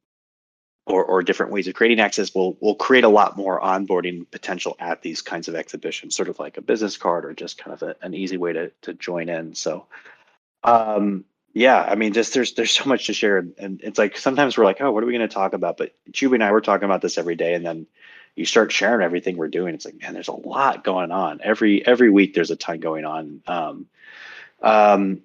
or, 0.86 1.04
or 1.04 1.22
different 1.22 1.52
ways 1.52 1.66
of 1.66 1.74
creating 1.74 2.00
access 2.00 2.34
will 2.34 2.56
will 2.60 2.76
create 2.76 3.04
a 3.04 3.08
lot 3.08 3.36
more 3.36 3.60
onboarding 3.60 4.30
potential 4.30 4.76
at 4.78 5.02
these 5.02 5.20
kinds 5.20 5.48
of 5.48 5.54
exhibitions, 5.54 6.14
sort 6.14 6.28
of 6.28 6.38
like 6.38 6.56
a 6.56 6.62
business 6.62 6.96
card 6.96 7.24
or 7.24 7.34
just 7.34 7.58
kind 7.58 7.74
of 7.74 7.82
a, 7.82 7.96
an 8.02 8.14
easy 8.14 8.36
way 8.36 8.52
to 8.52 8.70
to 8.82 8.94
join 8.94 9.28
in. 9.28 9.54
So, 9.54 9.86
um, 10.62 11.24
yeah, 11.52 11.82
I 11.82 11.96
mean, 11.96 12.12
just 12.12 12.34
there's 12.34 12.54
there's 12.54 12.70
so 12.70 12.84
much 12.84 13.06
to 13.06 13.12
share, 13.12 13.38
and 13.38 13.80
it's 13.82 13.98
like 13.98 14.16
sometimes 14.16 14.56
we're 14.56 14.64
like, 14.64 14.80
oh, 14.80 14.92
what 14.92 15.02
are 15.02 15.06
we 15.06 15.12
going 15.12 15.28
to 15.28 15.34
talk 15.34 15.54
about? 15.54 15.76
But 15.76 15.92
Choobie 16.12 16.34
and 16.34 16.44
I 16.44 16.52
were 16.52 16.60
talking 16.60 16.84
about 16.84 17.02
this 17.02 17.18
every 17.18 17.34
day, 17.34 17.54
and 17.54 17.66
then 17.66 17.86
you 18.36 18.44
start 18.44 18.70
sharing 18.70 19.04
everything 19.04 19.36
we're 19.36 19.48
doing. 19.48 19.74
It's 19.74 19.86
like, 19.86 20.00
man, 20.00 20.12
there's 20.12 20.28
a 20.28 20.32
lot 20.32 20.84
going 20.84 21.10
on 21.10 21.40
every 21.42 21.84
every 21.84 22.10
week. 22.10 22.34
There's 22.34 22.52
a 22.52 22.56
ton 22.56 22.78
going 22.78 23.04
on. 23.04 23.42
Um, 23.46 23.86
um, 24.62 25.22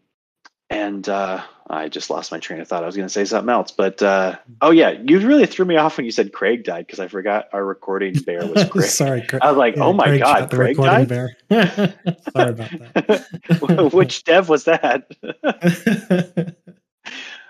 and 0.72 1.08
uh, 1.08 1.44
I 1.72 1.88
just 1.88 2.10
lost 2.10 2.32
my 2.32 2.40
train 2.40 2.60
of 2.60 2.68
thought. 2.68 2.84
I 2.84 2.86
was 2.86 2.96
going 2.96 3.08
to 3.08 3.14
say 3.14 3.24
something 3.24 3.50
else, 3.50 3.72
but 3.72 4.02
uh, 4.02 4.38
oh 4.62 4.72
yeah, 4.72 4.92
you 4.92 5.20
really 5.20 5.46
threw 5.46 5.66
me 5.66 5.78
off 5.78 5.98
when 5.98 6.06
you 6.06 6.12
said 6.12 6.34
Craig 6.34 6.64
died 6.64 6.86
because 6.86 7.00
I 7.00 7.08
forgot 7.08 7.48
our 7.54 7.64
recording 7.64 8.14
bear 8.14 8.46
was 8.46 8.64
Craig. 8.70 8.90
Sorry, 8.90 9.22
Craig. 9.22 9.42
I 9.42 9.50
was 9.50 9.58
like, 9.58 9.78
yeah, 9.78 9.84
oh 9.84 9.94
my 9.94 10.06
Craig 10.06 10.22
god, 10.22 10.52
Craig 10.52 10.78
died. 10.78 11.08
Bear. 11.08 11.36
Sorry 11.50 12.50
about 12.50 12.72
that. 12.72 13.90
Which 13.94 14.24
dev 14.26 14.50
was 14.50 14.66
that? 14.66 15.10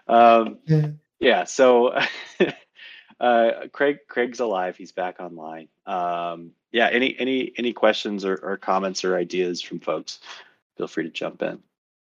um, 0.08 0.60
yeah. 1.20 1.46
So 1.46 1.98
uh, 3.20 3.52
Craig, 3.72 4.00
Craig's 4.08 4.40
alive. 4.40 4.78
He's 4.78 4.92
back 4.92 5.20
online. 5.20 5.68
Um, 5.86 6.52
yeah. 6.72 6.90
Any 6.92 7.16
any 7.20 7.52
any 7.58 7.74
questions 7.74 8.24
or, 8.24 8.36
or 8.44 8.58
comments 8.58 9.04
or 9.04 9.18
ideas 9.18 9.62
from 9.62 9.80
folks? 9.80 10.20
Feel 10.78 10.88
free 10.88 11.04
to 11.04 11.10
jump 11.10 11.42
in 11.42 11.62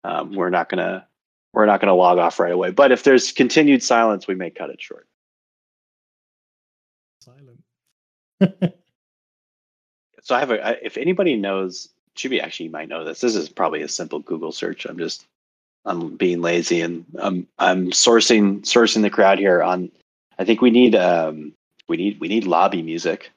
um, 0.04 0.34
we're 0.34 0.50
not 0.50 0.70
gonna 0.70 1.06
we're 1.54 1.66
not 1.66 1.80
gonna 1.80 1.96
log 1.96 2.18
off 2.18 2.40
right 2.40 2.52
away. 2.52 2.72
But 2.72 2.92
if 2.92 3.04
there's 3.04 3.32
continued 3.32 3.84
silence, 3.84 4.28
we 4.28 4.36
may 4.36 4.50
cut 4.50 4.70
it 4.70 4.82
short. 4.82 5.08
Silent. 7.22 7.64
so 10.22 10.36
I 10.36 10.40
have 10.40 10.52
a. 10.52 10.86
If 10.86 10.98
anybody 10.98 11.36
knows, 11.36 11.90
Choobie 12.16 12.42
actually 12.42 12.70
might 12.70 12.90
know 12.90 13.04
this. 13.04 13.22
This 13.22 13.36
is 13.36 13.50
probably 13.50 13.82
a 13.82 13.88
simple 13.88 14.20
Google 14.20 14.52
search. 14.52 14.86
I'm 14.86 14.98
just 14.98 15.26
I'm 15.86 16.16
being 16.18 16.42
lazy 16.42 16.82
and 16.82 17.06
I'm 17.20 17.48
I'm 17.60 17.92
sourcing 17.92 18.62
sourcing 18.62 19.02
the 19.02 19.10
crowd 19.10 19.40
here 19.40 19.64
on. 19.64 19.92
I 20.40 20.46
think 20.46 20.62
we 20.62 20.70
need 20.70 20.96
um, 20.96 21.54
We 21.88 21.98
need 21.98 22.20
we 22.20 22.28
need 22.28 22.46
lobby 22.46 22.82
music 22.82 23.32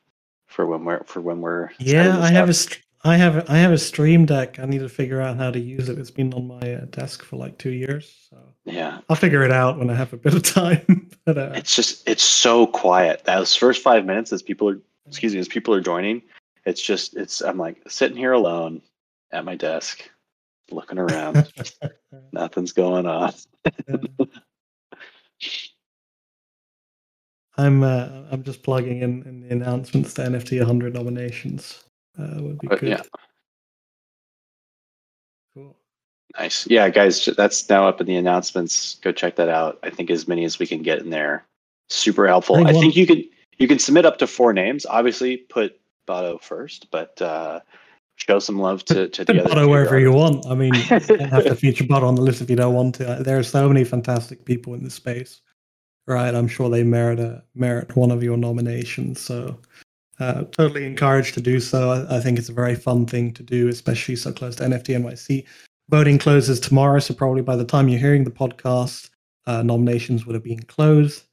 for 0.49 0.66
when 0.66 0.85
we're 0.85 1.05
for 1.05 1.20
when 1.20 1.40
we're. 1.40 1.70
Yeah, 1.79 2.18
I 2.20 2.31
have 2.31 2.49
up. 2.49 2.55
a 2.55 2.55
I 3.03 3.17
have 3.17 3.49
I 3.49 3.57
have 3.57 3.73
a 3.73 3.79
Stream 3.79 4.27
Deck. 4.27 4.59
I 4.59 4.67
need 4.67 4.81
to 4.81 4.89
figure 4.89 5.21
out 5.21 5.39
how 5.39 5.51
to 5.51 5.59
use 5.59 5.89
it. 5.89 5.99
It's 5.99 6.11
been 6.11 6.35
on 6.35 6.47
my 6.47 6.75
uh, 6.75 6.85
desk 6.87 7.23
for 7.23 7.37
like 7.37 7.57
two 7.57 7.71
years, 7.71 8.29
so 8.29 8.37
Yeah, 8.67 9.01
I'll 9.09 9.17
figure 9.17 9.43
it 9.43 9.53
out 9.53 9.79
when 9.79 9.89
I 9.89 9.95
have 9.95 10.13
a 10.13 10.19
bit 10.19 10.35
of 10.35 10.43
time. 10.55 11.09
but 11.25 11.39
uh, 11.39 11.53
it's 11.55 11.75
just 11.75 12.07
it's 12.07 12.23
so 12.23 12.67
quiet. 12.67 13.25
Those 13.25 13.57
first 13.57 13.83
five 13.83 14.05
minutes 14.05 14.33
as 14.33 14.43
people 14.43 14.69
are 14.69 14.79
excuse 15.07 15.33
me 15.33 15.41
as 15.41 15.49
people 15.49 15.75
are 15.75 15.81
joining, 15.81 16.21
it's 16.67 16.83
just 16.83 17.17
it's 17.17 17.41
I'm 17.41 17.57
like 17.57 17.81
sitting 17.89 18.19
here 18.19 18.33
alone 18.33 18.83
at 19.33 19.47
my 19.47 19.55
desk, 19.57 20.11
looking 20.71 20.99
around. 20.99 21.51
Nothing's 22.33 22.73
going 22.73 23.07
on. 23.07 23.33
I'm 27.57 27.83
uh, 27.83 28.25
I'm 28.31 28.43
just 28.43 28.63
plugging 28.63 29.01
in, 29.01 29.23
in 29.23 29.41
the 29.41 29.51
announcements 29.53 30.13
to 30.15 30.23
NFT 30.23 30.59
100 30.59 30.93
nominations. 30.93 31.85
Uh, 32.21 32.43
would 32.43 32.59
be 32.59 32.69
But 32.69 32.81
good. 32.81 32.89
yeah. 32.91 33.03
Cool. 35.55 35.77
Nice. 36.39 36.67
Yeah, 36.69 36.89
guys, 36.91 37.25
that's 37.37 37.69
now 37.69 37.89
up 37.89 38.01
in 38.01 38.07
the 38.07 38.17
announcements. 38.17 38.97
Go 39.03 39.13
check 39.13 39.37
that 39.37 39.49
out. 39.49 39.79
I 39.83 39.91
think 39.91 40.11
as 40.11 40.29
many 40.29 40.45
as 40.45 40.59
we 40.59 40.67
can 40.67 40.83
get 40.83 40.99
in 41.01 41.11
there. 41.11 41.45
Super 41.89 42.27
helpful. 42.27 42.57
I 42.57 42.59
think 42.59 42.69
I 42.69 42.81
think 42.81 42.97
you 42.97 43.07
can 43.07 43.25
you 43.59 43.67
can 43.67 43.79
submit 43.79 44.07
up 44.07 44.19
to 44.19 44.27
four 44.27 44.53
names. 44.53 44.87
Obviously, 44.87 45.37
put 45.37 45.79
Botto 46.07 46.41
first, 46.41 46.89
but 46.91 47.21
uh, 47.21 47.61
show 48.15 48.39
some 48.39 48.59
love 48.59 48.85
to 48.87 49.09
to 49.09 49.25
the 49.25 49.41
other. 49.45 49.55
Botto 49.55 49.69
wherever 49.69 49.99
you 49.99 50.13
want. 50.13 50.47
I 50.47 50.55
mean, 50.55 50.75
you 50.75 51.01
don't 51.01 51.31
have 51.31 51.45
to 51.45 51.57
feature 51.57 51.85
Botto 51.85 52.05
on 52.05 52.15
the 52.15 52.23
list 52.23 52.41
if 52.41 52.49
you 52.49 52.57
don't 52.57 52.75
want 52.75 52.95
to. 52.97 53.23
There 53.25 53.39
are 53.39 53.43
so 53.43 53.67
many 53.69 53.83
fantastic 53.83 54.45
people 54.45 54.75
in 54.75 54.85
this 54.85 54.95
space, 54.95 55.41
right? 56.07 56.33
I'm 56.35 56.49
sure 56.49 56.71
they 56.71 56.85
merit 56.85 57.19
a 57.19 57.43
merit 57.55 57.97
one 57.97 58.13
of 58.13 58.23
your 58.23 58.37
nominations. 58.37 59.21
So, 59.21 59.59
uh, 60.21 60.45
totally 60.53 60.87
encouraged 60.87 61.35
to 61.35 61.41
do 61.41 61.59
so. 61.59 61.91
I, 61.91 62.19
I 62.19 62.21
think 62.21 62.39
it's 62.39 62.51
a 62.51 62.55
very 62.55 62.75
fun 62.75 63.07
thing 63.07 63.33
to 63.33 63.43
do, 63.43 63.69
especially 63.69 64.17
so 64.17 64.33
close 64.33 64.57
to 64.57 64.65
NFT 64.65 64.97
NYC. 64.97 65.47
Voting 65.89 66.19
closes 66.19 66.61
tomorrow, 66.61 67.01
so 67.01 67.15
probably 67.15 67.43
by 67.43 67.57
the 67.57 67.65
time 67.65 67.89
you're 67.89 67.99
hearing 67.99 68.25
the 68.25 68.31
podcast, 68.31 69.11
uh, 69.47 69.63
nominations 69.63 70.27
would 70.27 70.35
have 70.35 70.45
been 70.45 70.63
closed. 70.63 71.25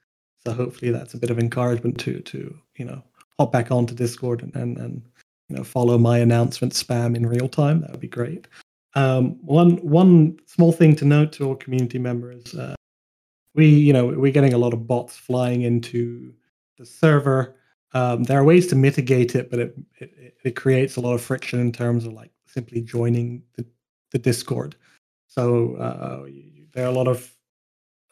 So 0.46 0.54
hopefully 0.54 0.92
that's 0.92 1.14
a 1.14 1.18
bit 1.18 1.30
of 1.30 1.38
encouragement 1.38 2.00
to 2.00 2.22
to 2.22 2.58
you 2.78 2.86
know 2.86 3.04
hop 3.38 3.52
back 3.52 3.72
onto 3.72 3.94
Discord 3.94 4.42
and 4.42 4.56
and, 4.56 4.78
and 4.78 5.02
you 5.50 5.58
know 5.58 5.64
follow 5.64 5.98
my 5.98 6.20
announcement 6.20 6.74
spam 6.74 7.16
in 7.16 7.26
real 7.26 7.50
time. 7.50 7.82
That 7.82 7.92
would 7.92 8.00
be 8.00 8.08
great. 8.08 8.48
Um, 8.96 9.38
one 9.46 9.76
one 9.78 10.40
small 10.46 10.72
thing 10.72 10.96
to 10.96 11.06
note 11.06 11.34
to 11.34 11.46
all 11.46 11.56
community 11.56 12.00
members: 12.00 12.56
uh, 12.56 12.76
we 13.54 13.68
you 13.68 13.92
know 13.92 14.08
we're 14.08 14.32
getting 14.32 14.54
a 14.54 14.58
lot 14.58 14.74
of 14.74 14.88
bots 14.88 15.18
flying 15.18 15.64
into 15.64 16.34
the 16.78 16.86
server. 16.86 17.58
Um, 17.94 18.24
there 18.24 18.40
are 18.40 18.44
ways 18.44 18.68
to 18.68 18.76
mitigate 18.76 19.36
it, 19.36 19.50
but 19.50 19.60
it, 19.60 19.78
it 20.00 20.38
it 20.44 20.56
creates 20.56 20.96
a 20.96 21.02
lot 21.02 21.14
of 21.14 21.22
friction 21.22 21.60
in 21.60 21.72
terms 21.72 22.06
of 22.06 22.14
like 22.14 22.32
simply 22.46 22.82
joining 22.82 23.44
the, 23.56 23.66
the 24.12 24.20
Discord. 24.20 24.76
So 25.28 25.76
uh, 25.76 26.26
there 26.74 26.86
are 26.86 26.90
a 26.90 26.92
lot 26.92 27.08
of 27.08 27.34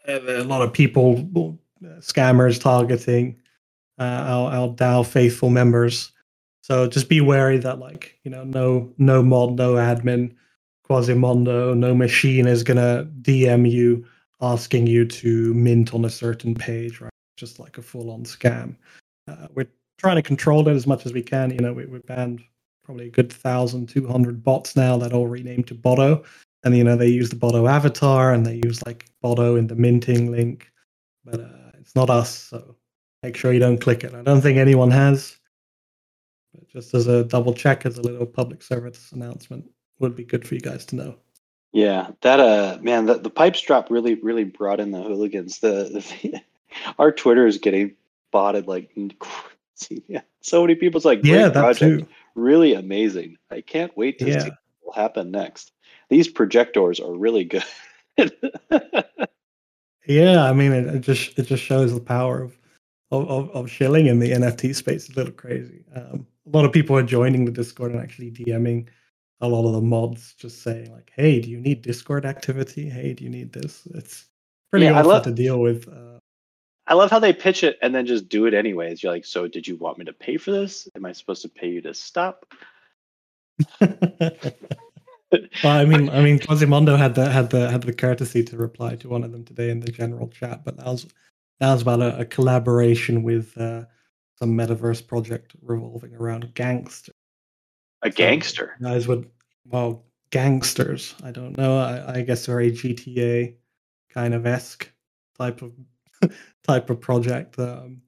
uh, 0.07 0.19
a 0.21 0.43
lot 0.43 0.61
of 0.61 0.73
people 0.73 1.57
uh, 1.83 1.99
scammers 1.99 2.59
targeting 2.59 3.37
uh, 3.99 4.03
our, 4.03 4.51
our 4.51 4.67
DAO 4.69 5.05
faithful 5.05 5.49
members. 5.49 6.11
So 6.61 6.87
just 6.87 7.09
be 7.09 7.21
wary 7.21 7.57
that 7.59 7.79
like 7.79 8.17
you 8.23 8.31
know 8.31 8.43
no 8.43 8.93
no 8.97 9.21
mod 9.21 9.57
no 9.57 9.75
admin 9.75 10.35
Quasimondo 10.87 11.75
no 11.75 11.95
machine 11.95 12.47
is 12.47 12.63
gonna 12.63 13.07
DM 13.21 13.69
you 13.69 14.05
asking 14.41 14.87
you 14.87 15.05
to 15.05 15.53
mint 15.53 15.93
on 15.93 16.05
a 16.05 16.09
certain 16.09 16.53
page 16.53 17.01
right 17.01 17.11
just 17.37 17.59
like 17.59 17.77
a 17.77 17.81
full 17.81 18.11
on 18.11 18.23
scam. 18.23 18.75
Uh, 19.27 19.47
we're 19.53 19.67
trying 19.97 20.15
to 20.15 20.21
control 20.21 20.63
that 20.63 20.75
as 20.75 20.87
much 20.87 21.05
as 21.05 21.13
we 21.13 21.21
can. 21.21 21.51
You 21.51 21.59
know 21.59 21.73
we 21.73 21.85
we 21.85 21.99
banned 21.99 22.43
probably 22.83 23.07
a 23.07 23.11
good 23.11 23.31
thousand 23.31 23.87
two 23.87 24.07
hundred 24.07 24.43
bots 24.43 24.75
now 24.75 24.97
that 24.97 25.13
all 25.13 25.27
renamed 25.27 25.67
to 25.67 25.75
Botto, 25.75 26.25
and 26.63 26.75
you 26.77 26.83
know 26.83 26.95
they 26.95 27.07
use 27.07 27.29
the 27.29 27.35
Botto 27.35 27.69
avatar 27.69 28.33
and 28.33 28.45
they 28.45 28.55
use 28.55 28.85
like 28.85 29.05
Botto 29.23 29.57
in 29.57 29.67
the 29.67 29.75
minting 29.75 30.31
link, 30.31 30.71
but 31.23 31.39
uh, 31.39 31.71
it's 31.79 31.95
not 31.95 32.09
us. 32.09 32.31
So 32.31 32.75
make 33.23 33.35
sure 33.35 33.53
you 33.53 33.59
don't 33.59 33.81
click 33.81 34.03
it. 34.03 34.13
I 34.13 34.21
don't 34.21 34.41
think 34.41 34.57
anyone 34.57 34.91
has. 34.91 35.37
But 36.53 36.67
just 36.69 36.93
as 36.93 37.07
a 37.07 37.23
double 37.23 37.53
check, 37.53 37.85
as 37.85 37.97
a 37.97 38.01
little 38.01 38.25
public 38.25 38.61
service 38.61 39.11
announcement, 39.11 39.69
would 39.99 40.15
be 40.15 40.23
good 40.23 40.47
for 40.47 40.55
you 40.55 40.61
guys 40.61 40.85
to 40.87 40.95
know. 40.95 41.15
Yeah, 41.71 42.11
that 42.21 42.39
uh, 42.39 42.77
man, 42.81 43.05
the, 43.05 43.15
the 43.15 43.29
pipes 43.29 43.61
drop 43.61 43.89
really 43.89 44.15
really 44.15 44.45
brought 44.45 44.79
in 44.79 44.91
the 44.91 45.01
hooligans. 45.01 45.59
The, 45.59 46.05
the 46.23 46.41
our 46.99 47.11
Twitter 47.11 47.47
is 47.47 47.57
getting 47.57 47.95
like. 48.67 48.89
Yeah, 50.07 50.21
so 50.39 50.61
many 50.61 50.75
people's 50.75 51.03
like, 51.03 51.21
great 51.21 51.31
yeah, 51.33 51.49
that 51.49 51.53
project, 51.53 51.79
too. 51.99 52.07
really 52.33 52.75
amazing. 52.75 53.35
I 53.51 53.59
can't 53.59 53.91
wait 53.97 54.17
to 54.19 54.25
Yeah. 54.25 54.39
see 54.39 54.49
what 54.49 54.57
will 54.85 54.93
happen 54.93 55.31
next. 55.31 55.73
These 56.09 56.29
projectors 56.29 57.01
are 57.01 57.13
really 57.13 57.43
good. 57.43 57.63
Yeah, 60.07 60.45
I 60.45 60.53
mean, 60.53 60.71
it, 60.71 60.85
it 60.95 60.99
just 61.01 61.37
it 61.37 61.43
just 61.47 61.61
shows 61.63 61.93
the 61.93 61.99
power 61.99 62.41
of 62.41 62.57
of, 63.11 63.49
of, 63.51 63.69
shilling 63.69 64.07
in 64.07 64.19
the 64.19 64.31
NFT 64.31 64.73
space. 64.75 65.07
It's 65.07 65.13
a 65.15 65.19
little 65.19 65.33
crazy. 65.33 65.83
Um, 65.93 66.25
a 66.47 66.55
lot 66.55 66.63
of 66.65 66.71
people 66.71 66.95
are 66.95 67.03
joining 67.03 67.43
the 67.45 67.51
Discord 67.51 67.91
and 67.91 67.99
actually 68.01 68.31
DMing 68.31 68.87
a 69.41 69.47
lot 69.49 69.65
of 69.67 69.73
the 69.73 69.81
mods, 69.81 70.35
just 70.37 70.61
saying 70.63 70.91
like, 70.93 71.11
"Hey, 71.15 71.41
do 71.41 71.49
you 71.49 71.59
need 71.59 71.81
Discord 71.81 72.25
activity? 72.25 72.89
Hey, 72.89 73.13
do 73.13 73.23
you 73.25 73.29
need 73.29 73.51
this?" 73.51 73.85
It's 73.93 74.27
pretty 74.71 74.85
Yeah, 74.85 74.99
awful 74.99 75.11
love- 75.11 75.23
to 75.23 75.31
deal 75.31 75.59
with. 75.59 75.87
Uh, 75.87 76.14
I 76.87 76.93
love 76.93 77.09
how 77.09 77.19
they 77.19 77.33
pitch 77.33 77.63
it 77.63 77.77
and 77.81 77.95
then 77.95 78.05
just 78.05 78.29
do 78.29 78.45
it 78.45 78.53
anyways. 78.53 79.01
You're 79.01 79.11
like, 79.11 79.25
so 79.25 79.47
did 79.47 79.67
you 79.67 79.75
want 79.75 79.97
me 79.97 80.05
to 80.05 80.13
pay 80.13 80.37
for 80.37 80.51
this? 80.51 80.87
Am 80.95 81.05
I 81.05 81.13
supposed 81.13 81.41
to 81.41 81.49
pay 81.49 81.69
you 81.69 81.81
to 81.81 81.93
stop? 81.93 82.45
well, 83.81 83.91
I 85.63 85.85
mean, 85.85 86.09
I 86.09 86.21
mean, 86.21 86.39
Quasimondo 86.39 86.95
had 86.95 87.15
the 87.15 87.29
had 87.29 87.49
the 87.49 87.71
had 87.71 87.83
the 87.83 87.93
courtesy 87.93 88.43
to 88.43 88.57
reply 88.57 88.95
to 88.97 89.09
one 89.09 89.23
of 89.23 89.31
them 89.31 89.43
today 89.45 89.69
in 89.69 89.79
the 89.79 89.91
general 89.91 90.27
chat, 90.27 90.63
but 90.63 90.77
that 90.77 90.85
was 90.85 91.07
that 91.59 91.73
was 91.73 91.81
about 91.81 92.01
a, 92.01 92.19
a 92.19 92.25
collaboration 92.25 93.23
with 93.23 93.57
uh, 93.57 93.85
some 94.37 94.55
metaverse 94.55 95.05
project 95.05 95.55
revolving 95.61 96.13
around 96.15 96.53
gangster 96.53 97.13
A 98.03 98.09
gangster. 98.09 98.75
guys 98.81 99.07
would 99.07 99.29
well 99.65 100.05
gangsters. 100.31 101.15
I 101.23 101.31
don't 101.31 101.57
know. 101.57 101.77
I, 101.79 102.17
I 102.17 102.21
guess 102.21 102.45
very 102.45 102.71
GTA 102.71 103.55
kind 104.09 104.33
of 104.33 104.45
esque 104.45 104.91
type 105.37 105.61
of 105.61 105.71
type 106.63 106.89
of 106.89 106.99
project. 107.01 107.57
Um, 107.59 108.01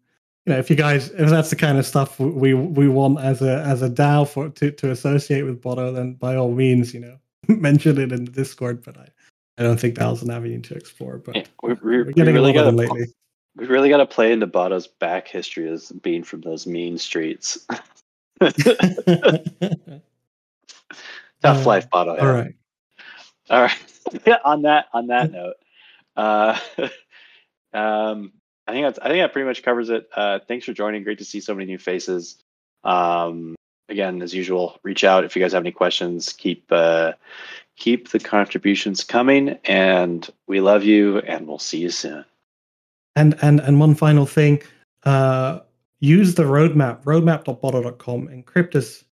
you 0.45 0.53
know, 0.53 0.59
if 0.59 0.69
you 0.69 0.75
guys, 0.75 1.09
if 1.11 1.29
that's 1.29 1.49
the 1.49 1.55
kind 1.57 1.77
of 1.77 1.85
stuff 1.85 2.19
we 2.19 2.53
we 2.53 2.87
want 2.87 3.19
as 3.19 3.41
a 3.41 3.61
as 3.63 3.81
a 3.81 3.89
DAO 3.89 4.27
for 4.27 4.49
to, 4.49 4.71
to 4.71 4.91
associate 4.91 5.43
with 5.43 5.61
Botto, 5.61 5.93
then 5.93 6.13
by 6.13 6.35
all 6.35 6.51
means, 6.51 6.93
you 6.93 6.99
know, 7.01 7.17
mention 7.49 7.97
it 7.99 8.11
in 8.11 8.25
the 8.25 8.31
Discord. 8.31 8.83
But 8.83 8.97
I, 8.97 9.09
I 9.57 9.63
don't 9.63 9.79
think 9.79 9.95
that 9.95 10.07
was 10.09 10.21
an 10.21 10.31
avenue 10.31 10.61
to 10.61 10.75
explore. 10.75 11.17
But 11.17 11.35
Yeah, 11.35 11.43
we, 11.63 11.73
we, 11.73 11.79
we're 11.81 12.05
we 12.05 12.13
getting 12.13 12.35
really 12.35 12.51
a 12.51 12.53
lot 12.53 12.63
got 12.63 12.67
of 12.67 12.75
lately. 12.75 13.07
we 13.57 13.65
really 13.65 13.89
got 13.89 13.97
to 13.97 14.05
play 14.05 14.31
into 14.31 14.47
Botto's 14.47 14.87
back 14.87 15.27
history 15.27 15.67
as 15.69 15.91
being 15.91 16.23
from 16.23 16.41
those 16.41 16.65
mean 16.67 16.97
streets. 16.97 17.65
Tough 18.39 18.53
Uh, 21.43 21.63
life, 21.65 21.89
Botto. 21.89 22.19
all 22.21 22.31
right. 22.33 22.53
All 23.49 23.61
right. 23.63 23.77
on 24.45 24.61
that 24.63 24.87
on 24.93 25.07
that 25.07 25.31
note, 25.31 25.55
uh, 26.15 26.57
um, 27.77 28.31
I 28.67 28.71
think 28.71 28.85
that's 28.85 28.99
I 28.99 29.09
think 29.09 29.21
that 29.23 29.31
pretty 29.31 29.47
much 29.47 29.63
covers 29.63 29.89
it. 29.89 30.09
Uh, 30.15 30.39
thanks 30.47 30.65
for 30.65 30.73
joining. 30.73 31.03
Great 31.03 31.19
to 31.19 31.25
see 31.25 31.39
so 31.39 31.53
many 31.53 31.65
new 31.65 31.77
faces. 31.77 32.37
Um, 32.83 33.55
again, 33.89 34.21
as 34.21 34.33
usual, 34.33 34.79
reach 34.83 35.03
out 35.03 35.23
if 35.23 35.35
you 35.35 35.41
guys 35.41 35.53
have 35.53 35.63
any 35.63 35.71
questions. 35.71 36.33
Keep 36.33 36.65
uh, 36.71 37.13
keep 37.77 38.09
the 38.09 38.19
contributions 38.19 39.03
coming, 39.03 39.57
and 39.65 40.29
we 40.47 40.59
love 40.59 40.83
you, 40.83 41.19
and 41.19 41.47
we'll 41.47 41.59
see 41.59 41.77
you 41.77 41.89
soon. 41.89 42.25
And 43.15 43.37
and 43.41 43.59
and 43.61 43.79
one 43.79 43.95
final 43.95 44.25
thing, 44.25 44.61
uh, 45.03 45.59
use 45.99 46.35
the 46.35 46.43
roadmap 46.43 47.03
roadmap.botto.com. 47.03 48.27
Encryptus, 48.27 49.03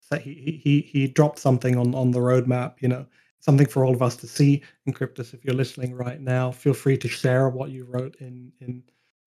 so 0.00 0.18
he 0.18 0.34
he 0.34 0.52
he 0.62 0.80
he 0.80 1.06
dropped 1.06 1.38
something 1.38 1.78
on 1.78 1.94
on 1.94 2.10
the 2.10 2.20
roadmap. 2.20 2.74
You 2.80 2.88
know, 2.88 3.06
something 3.44 3.66
for 3.66 3.84
all 3.84 3.94
of 3.94 4.02
us 4.02 4.16
to 4.16 4.26
see. 4.26 4.62
Encryptus, 4.88 5.34
if 5.34 5.44
you're 5.44 5.54
listening 5.54 5.94
right 5.94 6.20
now, 6.20 6.50
feel 6.50 6.72
free 6.72 6.96
to 6.96 7.08
share 7.08 7.48
what 7.50 7.70
you 7.70 7.84
wrote 7.84 8.16
in 8.20 8.50
in 8.60 8.82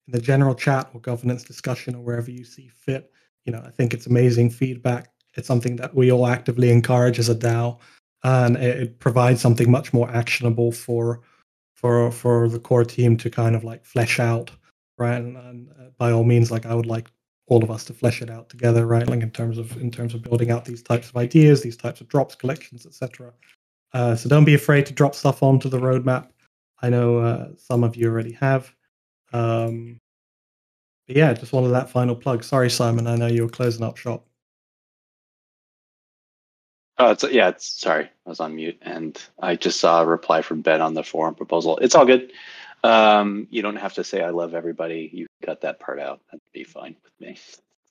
in 0.06 0.12
the 0.12 0.20
general 0.20 0.54
chat 0.54 0.90
or 0.92 1.00
governance 1.00 1.44
discussion 1.44 1.94
or 1.94 2.02
wherever 2.02 2.30
you 2.30 2.44
see 2.44 2.68
fit. 2.68 3.12
You 3.44 3.52
know, 3.52 3.62
I 3.64 3.70
think 3.70 3.94
it's 3.94 4.06
amazing 4.06 4.50
feedback. 4.50 5.10
It's 5.36 5.46
something 5.46 5.76
that 5.76 5.94
we 5.94 6.10
all 6.10 6.26
actively 6.26 6.70
encourage 6.70 7.18
as 7.18 7.28
a 7.28 7.34
DAO, 7.34 7.78
and 8.24 8.56
it, 8.56 8.82
it 8.82 8.98
provides 8.98 9.40
something 9.40 9.70
much 9.70 9.92
more 9.92 10.10
actionable 10.10 10.72
for 10.72 11.20
for 11.74 12.10
for 12.10 12.48
the 12.48 12.58
core 12.58 12.84
team 12.84 13.16
to 13.18 13.30
kind 13.30 13.54
of 13.54 13.62
like 13.62 13.84
flesh 13.84 14.18
out, 14.18 14.50
right? 14.98 15.18
And, 15.18 15.36
and 15.36 15.68
uh, 15.70 15.90
by 15.96 16.10
all 16.10 16.24
means, 16.24 16.50
like 16.50 16.66
I 16.66 16.74
would 16.74 16.86
like 16.86 17.08
all 17.46 17.62
of 17.62 17.70
us 17.70 17.84
to 17.84 17.94
flesh 17.94 18.20
it 18.20 18.30
out 18.30 18.48
together, 18.48 18.84
right? 18.86 19.06
Like 19.06 19.22
in 19.22 19.30
terms 19.30 19.58
of 19.58 19.76
in 19.80 19.90
terms 19.90 20.12
of 20.14 20.22
building 20.22 20.50
out 20.50 20.64
these 20.64 20.82
types 20.82 21.08
of 21.08 21.16
ideas, 21.16 21.62
these 21.62 21.76
types 21.76 22.00
of 22.00 22.08
drops, 22.08 22.34
collections, 22.34 22.84
etc. 22.84 23.32
Uh, 23.92 24.14
so 24.14 24.28
don't 24.28 24.44
be 24.44 24.54
afraid 24.54 24.86
to 24.86 24.92
drop 24.92 25.14
stuff 25.14 25.42
onto 25.42 25.68
the 25.68 25.78
roadmap. 25.78 26.28
I 26.80 26.90
know 26.90 27.18
uh, 27.18 27.48
some 27.56 27.84
of 27.84 27.96
you 27.96 28.08
already 28.08 28.32
have. 28.32 28.72
Um, 29.32 29.98
but 31.06 31.16
yeah, 31.16 31.32
just 31.32 31.52
wanted 31.52 31.70
that 31.70 31.90
final 31.90 32.14
plug. 32.14 32.44
Sorry, 32.44 32.70
Simon. 32.70 33.06
I 33.06 33.16
know 33.16 33.26
you 33.26 33.42
were 33.42 33.48
closing 33.48 33.82
up 33.82 33.96
shop. 33.96 34.26
Oh, 36.98 37.12
it's 37.12 37.24
yeah. 37.30 37.48
It's 37.48 37.66
sorry, 37.66 38.04
I 38.04 38.28
was 38.28 38.40
on 38.40 38.56
mute, 38.56 38.78
and 38.82 39.20
I 39.40 39.54
just 39.56 39.80
saw 39.80 40.02
a 40.02 40.06
reply 40.06 40.42
from 40.42 40.62
Ben 40.62 40.80
on 40.80 40.94
the 40.94 41.04
forum 41.04 41.34
proposal. 41.34 41.78
It's 41.78 41.94
all 41.94 42.04
good. 42.04 42.32
Um, 42.84 43.46
you 43.50 43.62
don't 43.62 43.76
have 43.76 43.94
to 43.94 44.04
say 44.04 44.22
I 44.22 44.30
love 44.30 44.54
everybody. 44.54 45.10
You 45.12 45.26
cut 45.44 45.60
that 45.62 45.80
part 45.80 45.98
out. 45.98 46.20
That'd 46.26 46.40
be 46.52 46.64
fine 46.64 46.96
with 47.04 47.12
me. 47.20 47.38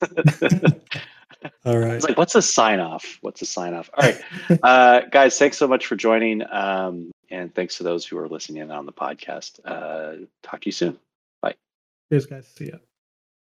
all 1.66 1.78
right. 1.78 1.94
It's 1.94 2.08
like, 2.08 2.18
what's 2.18 2.36
a 2.36 2.42
sign 2.42 2.80
off? 2.80 3.18
What's 3.22 3.42
a 3.42 3.46
sign 3.46 3.74
off? 3.74 3.90
All 3.98 4.10
right, 4.10 4.22
uh, 4.64 5.02
guys. 5.12 5.38
Thanks 5.38 5.58
so 5.58 5.68
much 5.68 5.86
for 5.86 5.96
joining, 5.96 6.44
um, 6.52 7.12
and 7.30 7.54
thanks 7.54 7.78
to 7.78 7.84
those 7.84 8.06
who 8.06 8.18
are 8.18 8.28
listening 8.28 8.64
in 8.64 8.72
on 8.72 8.86
the 8.86 8.94
podcast. 8.94 9.60
Uh, 9.66 10.26
talk 10.44 10.62
to 10.62 10.68
you 10.68 10.72
soon. 10.72 10.98
Bye. 11.42 11.56
Cheers, 12.10 12.26
guys. 12.26 12.48
See 12.48 12.68
ya. 12.68 12.78